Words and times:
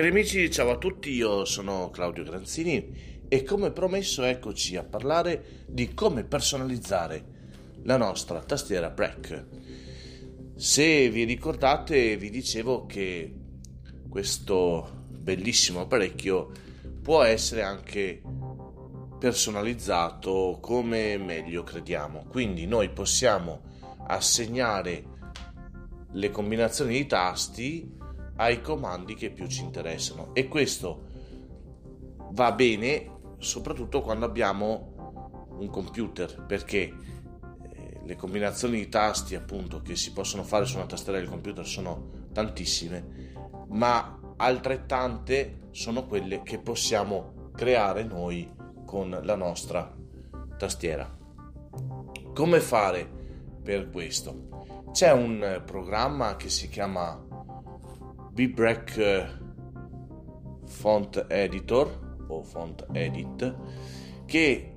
Cari 0.00 0.12
amici, 0.12 0.50
ciao 0.50 0.70
a 0.70 0.78
tutti, 0.78 1.10
io 1.10 1.44
sono 1.44 1.90
Claudio 1.90 2.24
Granzini 2.24 3.26
e 3.28 3.42
come 3.42 3.70
promesso 3.70 4.22
eccoci 4.22 4.76
a 4.76 4.82
parlare 4.82 5.66
di 5.66 5.92
come 5.92 6.24
personalizzare 6.24 7.22
la 7.82 7.98
nostra 7.98 8.42
tastiera 8.42 8.88
Break. 8.88 9.44
Se 10.56 11.10
vi 11.10 11.24
ricordate 11.24 12.16
vi 12.16 12.30
dicevo 12.30 12.86
che 12.86 13.30
questo 14.08 15.04
bellissimo 15.06 15.80
apparecchio 15.80 16.50
può 17.02 17.22
essere 17.22 17.60
anche 17.60 18.22
personalizzato 19.18 20.60
come 20.62 21.18
meglio 21.18 21.62
crediamo. 21.62 22.24
Quindi 22.26 22.64
noi 22.66 22.88
possiamo 22.88 23.60
assegnare 24.06 25.04
le 26.12 26.30
combinazioni 26.30 26.94
di 26.94 27.06
tasti 27.06 27.98
ai 28.40 28.62
comandi 28.62 29.14
che 29.14 29.30
più 29.30 29.46
ci 29.46 29.62
interessano. 29.62 30.34
E 30.34 30.48
questo 30.48 31.08
va 32.32 32.52
bene 32.52 33.18
soprattutto 33.38 34.00
quando 34.00 34.24
abbiamo 34.24 35.48
un 35.58 35.68
computer 35.68 36.46
perché 36.46 36.80
eh, 36.82 38.00
le 38.02 38.16
combinazioni 38.16 38.78
di 38.78 38.88
tasti 38.88 39.34
appunto 39.34 39.82
che 39.82 39.94
si 39.94 40.12
possono 40.12 40.42
fare 40.42 40.64
su 40.64 40.76
una 40.76 40.86
tastiera 40.86 41.18
del 41.18 41.28
computer 41.28 41.66
sono 41.66 42.28
tantissime 42.32 43.32
ma 43.68 44.18
altrettante 44.36 45.68
sono 45.70 46.06
quelle 46.06 46.42
che 46.42 46.58
possiamo 46.58 47.50
creare 47.54 48.04
noi 48.04 48.50
con 48.86 49.20
la 49.22 49.36
nostra 49.36 49.94
tastiera. 50.56 51.18
Come 52.34 52.60
fare 52.60 53.08
per 53.62 53.90
questo? 53.90 54.48
C'è 54.92 55.12
un 55.12 55.62
programma 55.64 56.36
che 56.36 56.48
si 56.48 56.68
chiama 56.68 57.28
BBreak 58.40 58.96
eh, 58.96 59.26
Font 60.64 61.26
Editor 61.28 62.24
o 62.28 62.42
Font 62.42 62.86
Edit 62.92 63.54
che 64.24 64.76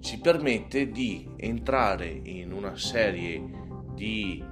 ci 0.00 0.20
permette 0.20 0.90
di 0.90 1.26
entrare 1.36 2.06
in 2.06 2.52
una 2.52 2.76
serie 2.76 3.42
di 3.94 4.44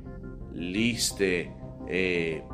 liste 0.52 1.54
e 1.84 1.94
eh, 1.94 2.46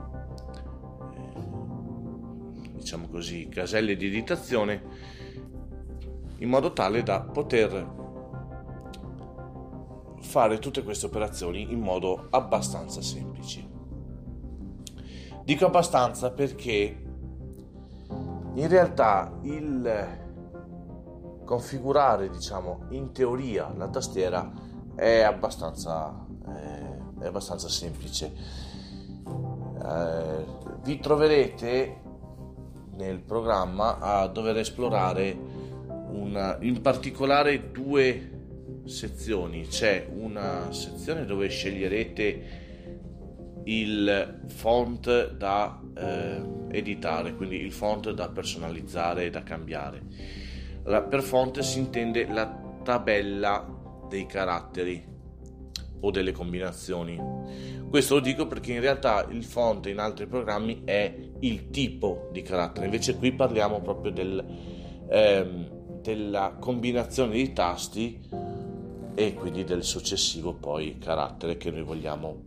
diciamo 2.73 3.07
così 3.07 3.49
caselle 3.49 3.95
di 3.95 4.07
editazione 4.07 4.83
in 6.39 6.49
modo 6.49 6.73
tale 6.73 7.05
da 7.05 7.21
poter 7.21 7.99
fare 10.19 10.59
tutte 10.59 10.83
queste 10.83 11.07
operazioni 11.07 11.71
in 11.71 11.79
modo 11.79 12.27
abbastanza 12.31 13.01
semplice. 13.03 13.70
Dico 15.45 15.67
abbastanza 15.67 16.31
perché 16.31 17.03
in 18.55 18.69
realtà 18.69 19.39
il 19.43 20.19
configurare, 21.45 22.31
diciamo, 22.31 22.85
in 22.91 23.13
teoria 23.13 23.73
la 23.77 23.89
tastiera 23.89 24.53
è 24.95 25.21
abbastanza, 25.23 26.27
eh, 26.47 27.23
è 27.23 27.27
abbastanza 27.27 27.69
semplice. 27.69 28.33
Eh, 29.83 30.45
vi 30.83 31.01
troverete 31.01 32.01
nel 32.97 33.21
programma 33.21 33.99
a 33.99 34.27
dover 34.29 34.59
esplorare 34.59 35.37
una, 36.13 36.59
in 36.61 36.81
particolare 36.83 37.71
due 37.73 38.83
sezioni. 38.85 39.67
C'è 39.67 40.09
una 40.15 40.71
sezione 40.71 41.25
dove 41.25 41.49
sceglierete 41.49 42.69
il 43.65 44.41
font 44.47 45.33
da 45.37 45.81
eh, 45.97 46.43
editare, 46.71 47.35
quindi 47.35 47.57
il 47.57 47.73
font 47.73 48.11
da 48.11 48.29
personalizzare 48.29 49.27
e 49.27 49.31
da 49.31 49.43
cambiare. 49.43 50.03
La, 50.85 51.03
per 51.03 51.23
font 51.23 51.59
si 51.61 51.79
intende 51.79 52.27
la 52.27 52.59
tabella 52.83 53.67
dei 54.09 54.27
caratteri 54.27 55.07
o 56.01 56.11
delle 56.11 56.33
combinazioni. 56.33 57.21
Questo 57.89 58.15
lo 58.15 58.21
dico 58.21 58.47
perché 58.47 58.73
in 58.73 58.81
realtà 58.81 59.27
il 59.31 59.45
font 59.45 59.87
in 59.87 59.99
altri 59.99 60.27
programmi 60.27 60.83
è 60.85 61.13
il 61.41 61.71
tipo 61.71 62.29
di 62.33 62.43
carattere, 62.43 62.87
invece 62.87 63.17
qui 63.17 63.33
parliamo 63.33 63.81
proprio 63.81 64.13
del, 64.13 64.45
ehm, 65.09 66.01
della 66.01 66.57
combinazione 66.59 67.33
di 67.33 67.53
tasti 67.53 68.21
e 69.15 69.35
quindi 69.35 69.65
del 69.65 69.83
successivo 69.83 70.55
poi 70.55 70.99
carattere 70.99 71.57
che 71.57 71.71
noi 71.71 71.83
vogliamo 71.83 72.45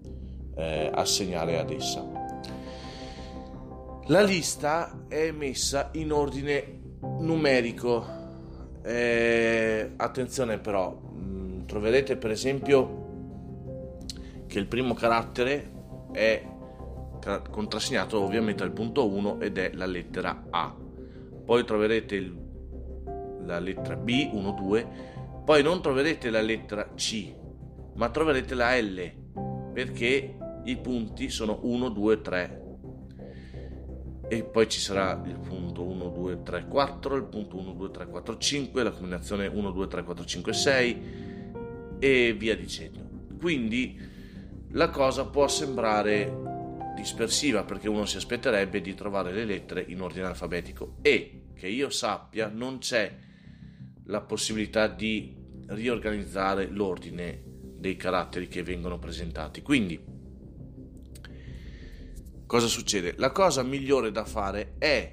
eh, 0.56 0.90
assegnare 0.94 1.60
ad 1.60 1.72
essa. 1.72 2.06
La 4.08 4.22
lista 4.22 5.06
è 5.08 5.32
messa 5.32 5.90
in 5.94 6.12
ordine 6.12 6.80
numerico. 7.00 8.22
Eh, 8.84 9.94
attenzione 9.96 10.60
però, 10.60 10.92
mh, 10.92 11.20
mm, 11.20 11.66
troverete 11.66 12.18
per 12.18 12.32
esempio 12.32 13.02
che 14.48 14.60
il 14.60 14.68
primo 14.68 14.94
carattere 14.94 15.72
è 16.12 16.46
contrassegnato 17.50 18.22
ovviamente 18.22 18.64
al 18.64 18.74
punto 18.74 19.08
1 19.10 19.40
ed 19.40 19.58
è 19.58 19.72
la 19.74 19.86
lettera 19.86 20.48
A. 20.50 20.76
Poi 21.46 21.64
troverete 21.64 22.16
il, 22.16 22.38
la 23.46 23.60
lettera 23.60 23.96
B, 23.96 24.30
1, 24.32 24.52
2. 24.52 24.88
Poi 25.46 25.64
non 25.64 25.82
troverete 25.82 26.30
la 26.30 26.42
lettera 26.42 26.90
C, 26.96 27.34
ma 27.96 28.10
troverete 28.10 28.54
la 28.54 28.78
L 28.80 29.22
perché 29.74 30.36
i 30.66 30.78
punti 30.78 31.30
sono 31.30 31.60
1, 31.64 31.90
2, 31.90 32.22
3 32.22 32.62
e 34.28 34.44
poi 34.44 34.70
ci 34.70 34.80
sarà 34.80 35.22
il 35.26 35.38
punto 35.38 35.84
1, 35.84 36.10
2, 36.10 36.44
3, 36.44 36.68
4, 36.68 37.16
il 37.16 37.24
punto 37.26 37.58
1, 37.58 37.74
2, 37.74 37.92
3, 37.92 38.08
4, 38.08 38.38
5, 38.38 38.84
la 38.84 38.92
combinazione 38.92 39.48
1, 39.48 39.72
2, 39.72 39.88
3, 39.88 40.04
4, 40.04 40.26
5, 40.26 40.54
6 40.54 41.02
e 42.00 42.36
via 42.38 42.56
dicendo. 42.56 43.08
Quindi 43.38 44.00
la 44.72 44.90
cosa 44.90 45.26
può 45.26 45.48
sembrare 45.48 46.52
dispersiva 46.96 47.64
perché 47.64 47.90
uno 47.90 48.06
si 48.06 48.18
aspetterebbe 48.18 48.82
di 48.82 48.94
trovare 48.94 49.32
le 49.32 49.46
lettere 49.46 49.84
in 49.88 50.02
ordine 50.02 50.26
alfabetico 50.26 50.96
e 51.02 51.42
che 51.54 51.68
io 51.68 51.90
sappia 51.90 52.48
non 52.48 52.78
c'è 52.80 53.16
la 54.06 54.22
possibilità 54.22 54.88
di 54.88 55.36
riorganizzare 55.68 56.68
l'ordine 56.68 57.42
dei 57.78 57.96
caratteri 57.96 58.48
che 58.48 58.64
vengono 58.64 59.00
presentati. 59.00 59.62
Quindi 59.62 60.13
cosa 62.54 62.68
succede? 62.68 63.16
La 63.18 63.32
cosa 63.32 63.64
migliore 63.64 64.12
da 64.12 64.26
fare 64.26 64.76
è 64.78 65.12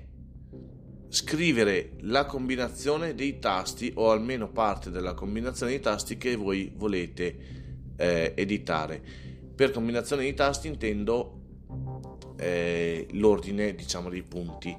scrivere 1.08 1.92
la 2.00 2.26
combinazione 2.26 3.14
dei 3.14 3.38
tasti 3.38 3.90
o 3.96 4.10
almeno 4.10 4.50
parte 4.50 4.90
della 4.90 5.14
combinazione 5.14 5.72
dei 5.72 5.80
tasti 5.80 6.18
che 6.18 6.36
voi 6.36 6.70
volete 6.76 7.94
eh, 7.96 8.34
editare. 8.36 9.02
Per 9.54 9.70
combinazione 9.70 10.24
di 10.24 10.34
tasti 10.34 10.68
intendo 10.68 12.34
eh, 12.36 13.06
l'ordine 13.12 13.74
diciamo 13.74 14.10
dei 14.10 14.22
punti, 14.22 14.76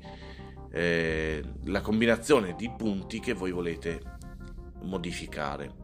eh, 0.69 1.43
la 1.63 1.81
combinazione 1.81 2.53
di 2.55 2.69
punti 2.77 3.19
che 3.19 3.33
voi 3.33 3.51
volete 3.51 4.01
modificare. 4.83 5.77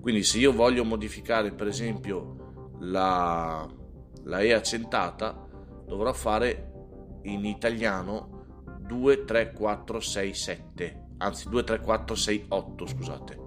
Quindi 0.00 0.22
se 0.22 0.38
io 0.38 0.54
voglio 0.54 0.86
modificare 0.86 1.52
per 1.52 1.66
esempio 1.66 2.76
la, 2.78 3.70
la 4.22 4.40
E 4.40 4.54
accentata 4.54 5.43
dovrò 5.86 6.12
fare 6.12 6.72
in 7.22 7.44
italiano 7.44 8.44
2, 8.80 9.24
3, 9.24 9.52
4, 9.52 10.00
6, 10.00 10.34
7, 10.34 11.06
anzi 11.18 11.48
2, 11.48 11.64
3, 11.64 11.80
4, 11.80 12.14
6, 12.14 12.44
8, 12.48 12.86
scusate. 12.86 13.38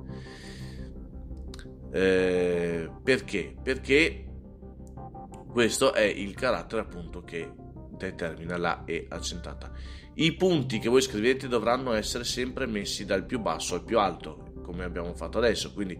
Eh, 1.92 2.90
perché? 3.04 3.56
Perché 3.62 4.26
questo 5.48 5.94
è 5.94 6.04
il 6.04 6.36
carattere 6.36 6.82
appunto 6.82 7.24
che 7.24 7.52
determina 7.92 8.58
la 8.58 8.84
E 8.86 9.08
accentata. 9.10 9.72
I 10.16 10.34
punti 10.34 10.80
che 10.80 10.90
voi 10.90 11.02
scrivete 11.02 11.48
dovranno 11.48 11.94
essere 11.94 12.24
sempre 12.24 12.66
messi 12.66 13.06
dal 13.06 13.26
più 13.26 13.40
basso 13.40 13.76
al 13.76 13.84
più 13.84 14.00
alto, 14.00 14.52
come 14.64 14.84
abbiamo 14.84 15.14
fatto 15.14 15.38
adesso, 15.38 15.74
quindi 15.74 15.98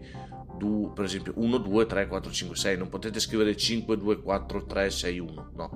per 0.94 1.04
esempio 1.04 1.32
1, 1.36 1.58
2, 1.58 1.86
3, 1.86 2.06
4, 2.06 2.30
5, 2.30 2.56
6, 2.56 2.76
non 2.76 2.88
potete 2.88 3.20
scrivere 3.20 3.56
5, 3.56 3.96
2, 3.96 4.20
4, 4.22 4.64
3, 4.64 4.90
6, 4.90 5.18
1, 5.18 5.50
no, 5.54 5.70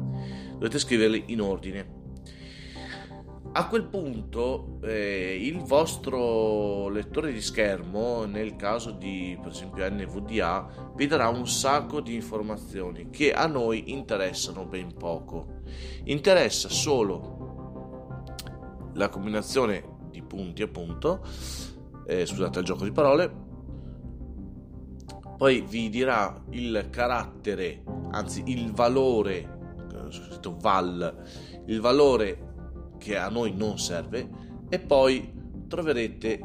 dovete 0.52 0.78
scriverli 0.78 1.24
in 1.26 1.40
ordine. 1.40 2.00
A 3.54 3.68
quel 3.68 3.84
punto 3.84 4.78
eh, 4.82 5.38
il 5.38 5.58
vostro 5.58 6.88
lettore 6.88 7.32
di 7.32 7.42
schermo, 7.42 8.24
nel 8.24 8.56
caso 8.56 8.92
di 8.92 9.38
per 9.42 9.50
esempio 9.50 9.86
NVDA, 9.86 10.92
vi 10.96 11.06
darà 11.06 11.28
un 11.28 11.46
sacco 11.46 12.00
di 12.00 12.14
informazioni 12.14 13.10
che 13.10 13.34
a 13.34 13.46
noi 13.46 13.92
interessano 13.92 14.64
ben 14.64 14.94
poco. 14.96 15.60
Interessa 16.04 16.70
solo 16.70 17.42
la 18.94 19.10
combinazione 19.10 19.84
di 20.10 20.22
punti 20.22 20.62
appunto, 20.62 21.20
eh, 22.06 22.24
scusate 22.24 22.60
il 22.60 22.64
gioco 22.64 22.84
di 22.84 22.92
parole, 22.92 23.51
poi 25.42 25.60
vi 25.68 25.88
dirà 25.88 26.40
il 26.50 26.86
carattere, 26.90 27.82
anzi 28.12 28.44
il 28.46 28.70
valore, 28.70 29.74
scritto 30.10 30.56
val, 30.56 31.20
il 31.66 31.80
valore 31.80 32.94
che 32.98 33.16
a 33.16 33.28
noi 33.28 33.52
non 33.52 33.76
serve 33.76 34.28
e 34.68 34.78
poi 34.78 35.32
troverete 35.66 36.40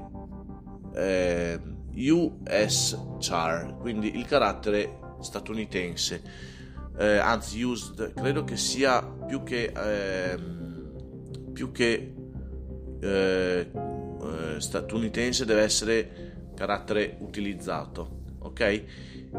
eh, 0.95 1.59
US 1.94 2.99
char, 3.19 3.77
quindi 3.77 4.17
il 4.17 4.25
carattere 4.25 4.97
statunitense, 5.19 6.23
eh, 6.97 7.17
anzi 7.17 7.61
used, 7.61 8.13
credo 8.15 8.45
che 8.45 8.57
sia 8.57 9.03
più 9.03 9.43
che, 9.43 9.73
eh, 9.75 10.39
più 11.53 11.71
che 11.71 12.15
eh, 13.00 13.71
eh, 13.71 14.55
statunitense 14.57 15.45
deve 15.45 15.61
essere 15.61 16.50
carattere 16.55 17.15
utilizzato, 17.19 18.25
ok? 18.39 18.84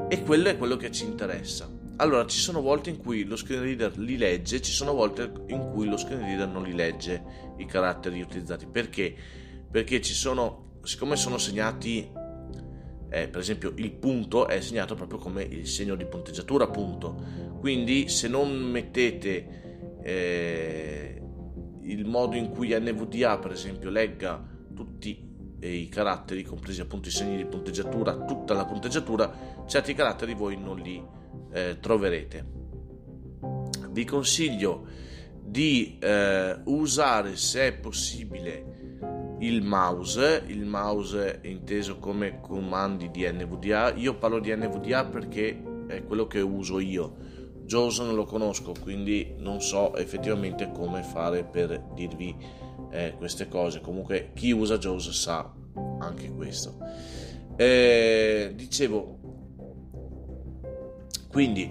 E 0.09 0.23
quello 0.23 0.49
è 0.49 0.57
quello 0.57 0.77
che 0.77 0.91
ci 0.91 1.05
interessa. 1.05 1.71
Allora, 1.97 2.27
ci 2.27 2.39
sono 2.39 2.61
volte 2.61 2.91
in 2.91 2.99
cui 2.99 3.25
lo 3.25 3.35
screen 3.35 3.63
reader 3.63 3.99
li 3.99 4.17
legge, 4.17 4.63
ci 4.63 4.71
sono 4.71 4.93
volte 4.93 5.33
in 5.49 5.71
cui 5.73 5.89
lo 5.89 5.97
screen 5.97 6.21
reader 6.21 6.47
non 6.47 6.63
li 6.63 6.73
legge 6.73 7.55
i 7.57 7.67
caratteri 7.67 8.21
utilizzati. 8.21 8.67
Perché? 8.67 9.15
Perché 9.71 10.01
ci 10.01 10.15
sono, 10.15 10.79
siccome 10.85 11.17
sono 11.17 11.39
segnati, 11.39 12.09
eh, 13.11 13.29
per 13.29 13.41
esempio 13.41 13.73
il 13.75 13.91
punto 13.91 14.47
è 14.47 14.61
segnato 14.61 14.95
proprio 14.95 15.19
come 15.19 15.43
il 15.43 15.67
segno 15.67 15.97
di 15.97 16.05
punteggiatura, 16.05 16.69
punto. 16.69 17.21
Quindi 17.59 18.09
se 18.09 18.29
non 18.29 18.57
mettete 18.57 19.99
eh, 20.03 21.23
il 21.83 22.05
modo 22.05 22.37
in 22.37 22.51
cui 22.51 22.79
NVDA, 22.79 23.39
per 23.39 23.51
esempio, 23.51 23.91
legga 23.91 24.41
tutti 24.73 25.28
i 25.61 25.89
caratteri, 25.89 26.43
compresi 26.43 26.81
appunto 26.81 27.09
i 27.09 27.13
segni 27.13 27.37
di 27.37 27.47
punteggiatura, 27.47 28.25
tutta 28.25 28.55
la 28.55 28.65
punteggiatura, 28.65 29.65
certi 29.67 29.95
caratteri 29.95 30.35
voi 30.35 30.57
non 30.57 30.79
li 30.79 31.03
eh, 31.53 31.79
troverete. 31.81 32.57
Vi 33.91 34.05
consiglio 34.05 34.87
di 35.43 35.99
eh, 35.99 36.61
usare 36.65 37.37
se 37.37 37.67
è 37.67 37.73
possibile 37.73 38.77
il 39.41 39.63
mouse, 39.63 40.45
il 40.47 40.65
mouse 40.65 41.41
inteso 41.43 41.99
come 41.99 42.41
comandi 42.41 43.11
di 43.11 43.27
NVDA. 43.31 43.95
Io 43.95 44.17
parlo 44.17 44.41
di 44.41 44.55
NVDA 44.55 45.07
perché 45.07 45.63
è 45.87 46.05
quello 46.05 46.27
che 46.27 46.41
uso 46.41 46.79
io. 46.79 47.37
JAWS 47.65 47.99
non 48.01 48.15
lo 48.15 48.25
conosco, 48.25 48.73
quindi 48.81 49.35
non 49.39 49.61
so 49.61 49.95
effettivamente 49.97 50.71
come 50.73 51.03
fare 51.03 51.45
per 51.45 51.91
dirvi 51.95 52.35
eh, 52.91 53.15
queste 53.17 53.49
cose. 53.49 53.81
Comunque 53.81 54.31
chi 54.35 54.51
usa 54.51 54.79
JAWS 54.79 55.11
sa 55.11 55.53
anche 56.01 56.31
questo. 56.31 56.79
Eh, 57.57 58.53
dicevo, 58.55 59.19
quindi 61.31 61.71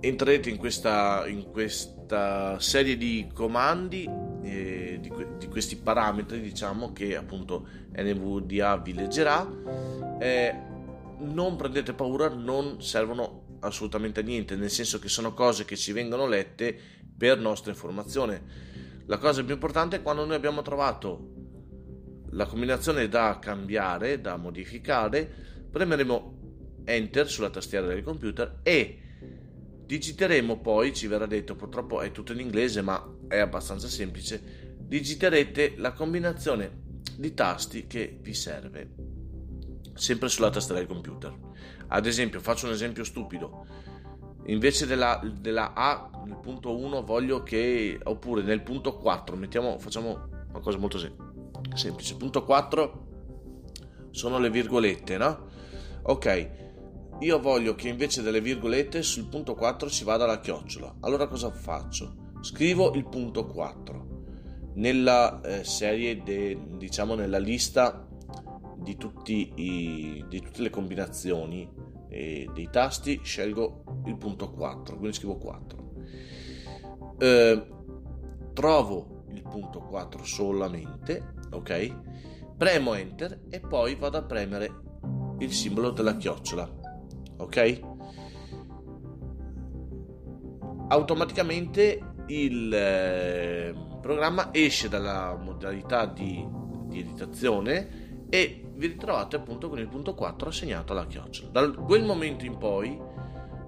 entrerete 0.00 0.50
in 0.50 0.56
questa, 0.56 1.26
in 1.26 1.50
questa 1.50 2.58
serie 2.60 2.96
di 2.96 3.28
comandi, 3.32 4.08
eh, 4.42 4.98
di, 5.00 5.12
di, 5.38 5.48
questi 5.48 5.76
parametri, 5.76 6.40
diciamo, 6.40 6.92
che 6.92 7.16
appunto 7.16 7.66
NVDA 7.96 8.76
vi 8.78 8.94
leggerà. 8.94 9.48
Eh, 10.18 10.54
non 11.18 11.56
prendete 11.56 11.94
paura, 11.94 12.28
non 12.28 12.82
servono 12.82 13.58
assolutamente 13.60 14.20
a 14.20 14.22
niente, 14.22 14.56
nel 14.56 14.70
senso 14.70 14.98
che 14.98 15.08
sono 15.08 15.32
cose 15.32 15.64
che 15.64 15.76
ci 15.76 15.92
vengono 15.92 16.26
lette 16.26 16.76
per 17.16 17.38
nostra 17.38 17.70
informazione. 17.70 18.73
La 19.06 19.18
cosa 19.18 19.44
più 19.44 19.54
importante 19.54 19.96
è 19.96 20.02
quando 20.02 20.24
noi 20.24 20.36
abbiamo 20.36 20.62
trovato 20.62 21.32
la 22.30 22.46
combinazione 22.46 23.08
da 23.08 23.38
cambiare, 23.40 24.20
da 24.20 24.36
modificare, 24.36 25.30
premeremo 25.70 26.32
Enter 26.84 27.28
sulla 27.28 27.50
tastiera 27.50 27.86
del 27.86 28.02
computer 28.02 28.60
e 28.62 28.98
digiteremo 29.86 30.60
poi, 30.60 30.94
ci 30.94 31.06
verrà 31.06 31.26
detto, 31.26 31.54
purtroppo 31.54 32.00
è 32.00 32.12
tutto 32.12 32.32
in 32.32 32.40
inglese 32.40 32.82
ma 32.82 33.06
è 33.28 33.38
abbastanza 33.38 33.88
semplice, 33.88 34.76
digiterete 34.78 35.74
la 35.76 35.92
combinazione 35.92 36.82
di 37.16 37.32
tasti 37.34 37.86
che 37.86 38.18
vi 38.20 38.34
serve, 38.34 38.90
sempre 39.94 40.28
sulla 40.28 40.50
tastiera 40.50 40.80
del 40.80 40.88
computer. 40.88 41.36
Ad 41.88 42.06
esempio, 42.06 42.40
faccio 42.40 42.66
un 42.66 42.72
esempio 42.72 43.04
stupido, 43.04 43.66
invece 44.46 44.86
della, 44.86 45.20
della 45.40 45.72
A 45.74 46.10
nel 46.24 46.38
punto 46.38 46.76
1 46.76 47.02
voglio 47.02 47.42
che, 47.42 47.98
oppure 48.02 48.42
nel 48.42 48.62
punto 48.62 48.96
4, 48.96 49.36
mettiamo, 49.36 49.78
facciamo 49.78 50.28
una 50.50 50.60
cosa 50.60 50.78
molto 50.78 50.98
semplice, 51.74 52.16
punto 52.16 52.44
4 52.44 53.06
sono 54.10 54.38
le 54.38 54.50
virgolette, 54.50 55.16
no? 55.16 55.46
Ok, 56.02 56.50
io 57.20 57.40
voglio 57.40 57.74
che 57.74 57.88
invece 57.88 58.22
delle 58.22 58.40
virgolette 58.40 59.02
sul 59.02 59.28
punto 59.28 59.54
4 59.54 59.88
ci 59.88 60.04
vada 60.04 60.26
la 60.26 60.40
chiocciola. 60.40 60.96
Allora 61.00 61.26
cosa 61.26 61.50
faccio? 61.50 62.32
Scrivo 62.40 62.92
il 62.94 63.08
punto 63.08 63.46
4 63.46 64.04
nella 64.74 65.40
eh, 65.40 65.64
serie, 65.64 66.22
de, 66.22 66.58
diciamo 66.76 67.14
nella 67.14 67.38
lista 67.38 68.06
di, 68.76 68.96
i, 69.54 70.24
di, 70.28 70.40
tutte 70.40 70.62
le 70.62 70.70
combinazioni 70.70 71.70
eh, 72.08 72.48
dei 72.52 72.68
tasti, 72.70 73.20
scelgo 73.22 73.83
il 74.04 74.16
punto 74.16 74.50
4, 74.50 74.96
quindi 74.96 75.16
scrivo 75.16 75.36
4. 75.36 75.92
Eh, 77.18 77.66
trovo 78.52 79.24
il 79.30 79.42
punto 79.42 79.80
4 79.80 80.24
solamente, 80.24 81.34
ok? 81.50 81.96
Premo 82.56 82.94
enter 82.94 83.42
e 83.48 83.60
poi 83.60 83.94
vado 83.94 84.18
a 84.18 84.22
premere 84.22 84.82
il 85.38 85.52
simbolo 85.52 85.90
della 85.90 86.16
chiocciola 86.16 86.84
ok? 87.36 87.80
Automaticamente 90.88 92.14
il 92.26 92.72
eh, 92.72 93.74
programma 94.00 94.50
esce 94.52 94.88
dalla 94.88 95.36
modalità 95.36 96.06
di, 96.06 96.46
di 96.86 97.00
editazione 97.00 98.26
e 98.28 98.64
vi 98.74 98.86
ritrovate 98.88 99.36
appunto 99.36 99.68
con 99.68 99.78
il 99.78 99.88
punto 99.88 100.14
4 100.14 100.48
assegnato 100.48 100.92
alla 100.92 101.06
chiocciola. 101.06 101.50
Da 101.50 101.70
quel 101.70 102.04
momento 102.04 102.44
in 102.44 102.58
poi, 102.58 103.00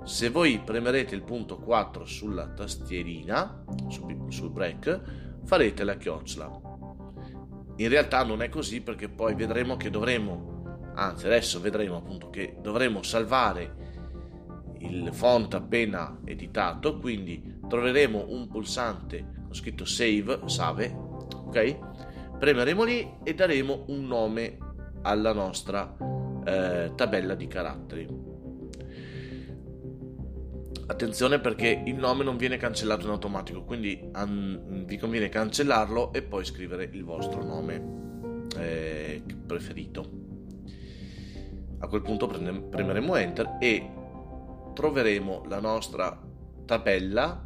se 0.07 0.31
voi 0.31 0.61
premerete 0.65 1.17
il 1.17 1.23
punto 1.23 1.59
4 1.59 2.05
sulla 2.05 2.47
tastierina, 2.47 3.65
sul, 3.89 4.27
sul 4.29 4.51
break, 4.51 5.01
farete 5.45 5.83
la 5.83 5.97
chiocciola. 5.97 6.61
In 7.79 7.89
realtà 7.89 8.23
non 8.23 8.41
è 8.41 8.49
così 8.49 8.83
perché 8.83 9.09
poi 9.09 9.35
vedremo 9.35 9.77
che 9.77 9.91
dovremo 9.91 10.55
anzi 10.95 11.27
adesso 11.27 11.61
vedremo 11.61 11.97
appunto 11.97 12.31
che 12.31 12.57
dovremo 12.61 13.03
salvare 13.03 13.85
il 14.79 15.11
font 15.13 15.53
appena 15.53 16.21
editato 16.25 16.99
quindi 16.99 17.59
troveremo 17.69 18.27
un 18.29 18.49
pulsante 18.49 19.43
con 19.45 19.55
scritto 19.55 19.85
save 19.85 20.41
save 20.47 20.87
ok 20.89 21.79
premeremo 22.39 22.83
lì 22.83 23.17
e 23.23 23.35
daremo 23.35 23.85
un 23.89 24.07
nome 24.07 24.57
alla 25.03 25.35
nostra 25.35 25.95
eh, 26.45 26.93
tabella 26.95 27.35
di 27.35 27.47
caratteri 27.47 28.36
attenzione 30.87 31.41
perché 31.41 31.83
il 31.85 31.97
nome 31.97 32.25
non 32.25 32.37
viene 32.37 32.57
cancellato 32.57 33.07
in 33.07 33.13
automatico 33.13 33.65
quindi 33.65 34.09
an- 34.13 34.85
vi 34.87 34.97
conviene 34.97 35.29
cancellarlo 35.29 36.13
e 36.13 36.23
poi 36.23 36.45
scrivere 36.45 36.89
il 36.93 37.05
vostro 37.05 37.43
nome 37.43 38.45
eh, 38.57 39.23
preferito 39.47 40.25
a 41.79 41.89
quel 41.89 42.03
punto 42.03 42.27
premeremo 42.27 43.17
enter 43.17 43.57
e 43.61 43.91
troveremo 44.73 45.45
la 45.49 45.61
nostra 45.61 46.21
tabella 46.65 47.45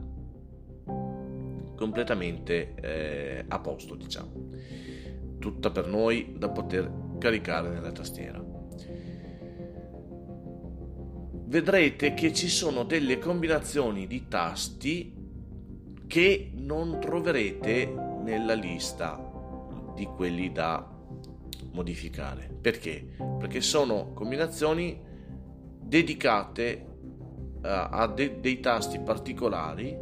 completamente 1.77 2.75
eh, 2.75 3.45
a 3.49 3.59
posto, 3.59 3.95
diciamo, 3.95 4.51
tutta 5.39 5.71
per 5.71 5.87
noi 5.87 6.35
da 6.37 6.51
poter 6.51 6.91
caricare 7.19 7.71
nella 7.71 7.93
tastiera. 7.93 8.50
Vedrete 11.51 12.15
che 12.15 12.33
ci 12.33 12.49
sono 12.49 12.85
delle 12.85 13.19
combinazioni 13.19 14.07
di 14.07 14.29
tasti 14.29 15.13
che 16.07 16.53
non 16.55 17.01
troverete 17.01 17.93
nella 18.23 18.55
lista 18.55 19.21
di 19.97 20.05
quelli 20.05 20.53
da 20.53 20.89
modificare. 21.73 22.49
Perché? 22.61 23.05
Perché 23.41 23.61
sono 23.63 24.13
combinazioni 24.13 24.97
dedicate 25.81 26.87
uh, 26.87 27.59
a 27.63 28.07
de- 28.07 28.39
dei 28.39 28.61
tasti 28.61 29.01
particolari 29.01 29.99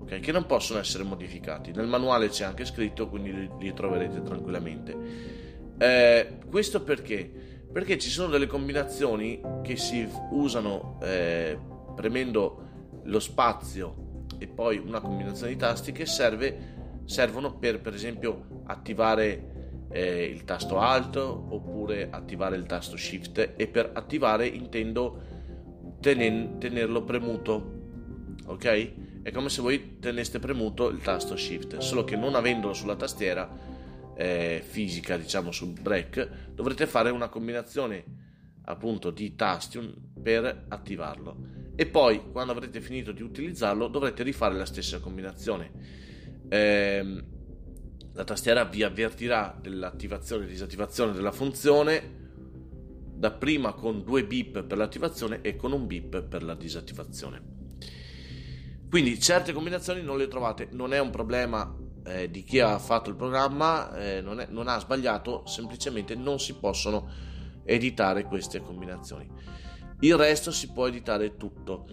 okay, 0.00 0.20
che 0.20 0.32
non 0.32 0.44
possono 0.44 0.80
essere 0.80 1.04
modificati. 1.04 1.72
Nel 1.72 1.86
manuale 1.86 2.28
c'è 2.28 2.44
anche 2.44 2.66
scritto, 2.66 3.08
quindi 3.08 3.32
li, 3.32 3.50
li 3.58 3.72
troverete 3.72 4.20
tranquillamente. 4.20 4.94
Eh, 5.78 6.38
questo 6.46 6.82
perché? 6.82 7.49
Perché 7.72 7.98
ci 7.98 8.10
sono 8.10 8.30
delle 8.30 8.46
combinazioni 8.46 9.40
che 9.62 9.76
si 9.76 10.06
usano 10.30 10.98
eh, 11.02 11.58
premendo 11.94 12.68
lo 13.04 13.20
spazio 13.20 14.24
e 14.38 14.46
poi 14.48 14.78
una 14.78 15.00
combinazione 15.00 15.52
di 15.52 15.58
tasti 15.58 15.92
che 15.92 16.06
serve, 16.06 17.02
servono 17.04 17.54
per 17.54 17.80
per 17.80 17.94
esempio 17.94 18.62
attivare 18.64 19.86
eh, 19.90 20.24
il 20.24 20.44
tasto 20.44 20.78
Alt 20.78 21.16
oppure 21.16 22.08
attivare 22.10 22.56
il 22.56 22.64
tasto 22.64 22.96
Shift 22.96 23.54
e 23.56 23.66
per 23.68 23.90
attivare 23.94 24.46
intendo 24.46 25.20
tenen- 26.00 26.58
tenerlo 26.58 27.02
premuto 27.04 27.78
ok? 28.46 29.22
È 29.22 29.30
come 29.30 29.48
se 29.48 29.60
voi 29.60 29.98
teneste 29.98 30.38
premuto 30.38 30.88
il 30.88 31.00
tasto 31.02 31.36
Shift, 31.36 31.78
solo 31.78 32.04
che 32.04 32.16
non 32.16 32.34
avendolo 32.34 32.72
sulla 32.72 32.96
tastiera 32.96 33.48
eh, 34.20 34.62
fisica, 34.62 35.16
diciamo 35.16 35.50
sul 35.50 35.72
break, 35.80 36.50
dovrete 36.52 36.86
fare 36.86 37.08
una 37.08 37.30
combinazione 37.30 38.04
appunto 38.64 39.10
di 39.10 39.34
tasti 39.34 39.80
per 40.22 40.66
attivarlo 40.68 41.72
e 41.74 41.86
poi 41.86 42.30
quando 42.30 42.52
avrete 42.52 42.82
finito 42.82 43.12
di 43.12 43.22
utilizzarlo 43.22 43.88
dovrete 43.88 44.22
rifare 44.22 44.54
la 44.54 44.66
stessa 44.66 45.00
combinazione. 45.00 45.72
Eh, 46.50 47.24
la 48.12 48.24
tastiera 48.24 48.64
vi 48.64 48.82
avvertirà 48.82 49.58
dell'attivazione 49.58 50.44
e 50.44 50.48
disattivazione 50.48 51.12
della 51.12 51.32
funzione 51.32 52.18
dapprima 53.14 53.72
con 53.72 54.04
due 54.04 54.26
beep 54.26 54.64
per 54.64 54.76
l'attivazione 54.76 55.40
e 55.40 55.56
con 55.56 55.72
un 55.72 55.86
beep 55.86 56.24
per 56.24 56.42
la 56.42 56.54
disattivazione. 56.54 57.42
Quindi 58.90 59.18
certe 59.18 59.54
combinazioni 59.54 60.02
non 60.02 60.18
le 60.18 60.28
trovate, 60.28 60.68
non 60.72 60.92
è 60.92 60.98
un 60.98 61.08
problema 61.08 61.79
eh, 62.04 62.30
di 62.30 62.42
chi 62.42 62.60
ha 62.60 62.78
fatto 62.78 63.10
il 63.10 63.16
programma, 63.16 63.94
eh, 63.96 64.20
non, 64.20 64.40
è, 64.40 64.46
non 64.50 64.68
ha 64.68 64.78
sbagliato, 64.78 65.44
semplicemente 65.46 66.14
non 66.14 66.38
si 66.38 66.54
possono 66.54 67.08
editare 67.64 68.24
queste 68.24 68.60
combinazioni. 68.60 69.28
Il 70.00 70.16
resto 70.16 70.50
si 70.50 70.72
può 70.72 70.86
editare 70.86 71.36
tutto. 71.36 71.86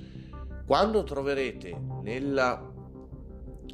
Quando 0.65 1.03
troverete 1.03 1.79
nella 2.03 2.73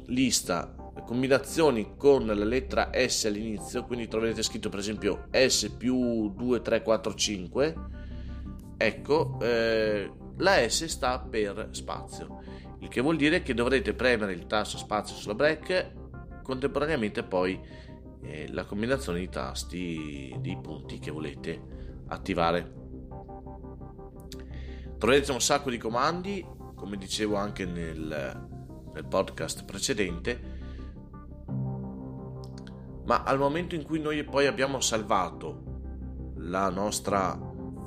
lista 0.06 0.74
combinazioni 1.06 1.94
con 1.96 2.26
la 2.26 2.34
lettera 2.34 2.90
S 2.94 3.24
all'inizio, 3.24 3.84
quindi 3.84 4.08
troverete 4.08 4.42
scritto 4.42 4.68
per 4.68 4.78
esempio 4.78 5.28
S 5.30 5.70
più 5.76 6.32
2, 6.34 6.62
3, 6.62 6.82
4, 6.82 7.14
5, 7.14 7.74
ecco, 8.76 9.38
eh, 9.40 10.10
la 10.38 10.68
S 10.68 10.84
sta 10.86 11.18
per 11.18 11.68
spazio 11.72 12.42
il 12.84 12.90
che 12.90 13.00
vuol 13.00 13.16
dire 13.16 13.42
che 13.42 13.54
dovrete 13.54 13.94
premere 13.94 14.34
il 14.34 14.46
tasto 14.46 14.76
spazio 14.76 15.16
sulla 15.16 15.34
break 15.34 15.92
contemporaneamente 16.44 17.24
poi 17.24 17.58
eh, 18.22 18.52
la 18.52 18.64
combinazione 18.64 19.18
di 19.18 19.28
tasti 19.28 20.36
dei 20.38 20.58
punti 20.60 21.00
che 21.00 21.10
volete 21.10 21.60
attivare 22.08 22.82
troverete 24.98 25.32
un 25.32 25.40
sacco 25.40 25.70
di 25.70 25.78
comandi 25.78 26.46
come 26.76 26.96
dicevo 26.96 27.34
anche 27.34 27.64
nel, 27.64 28.48
nel 28.92 29.06
podcast 29.06 29.64
precedente 29.64 30.52
ma 33.06 33.22
al 33.22 33.38
momento 33.38 33.74
in 33.74 33.84
cui 33.84 34.00
noi 34.00 34.22
poi 34.24 34.46
abbiamo 34.46 34.80
salvato 34.80 35.72
la 36.36 36.68
nostra 36.68 37.38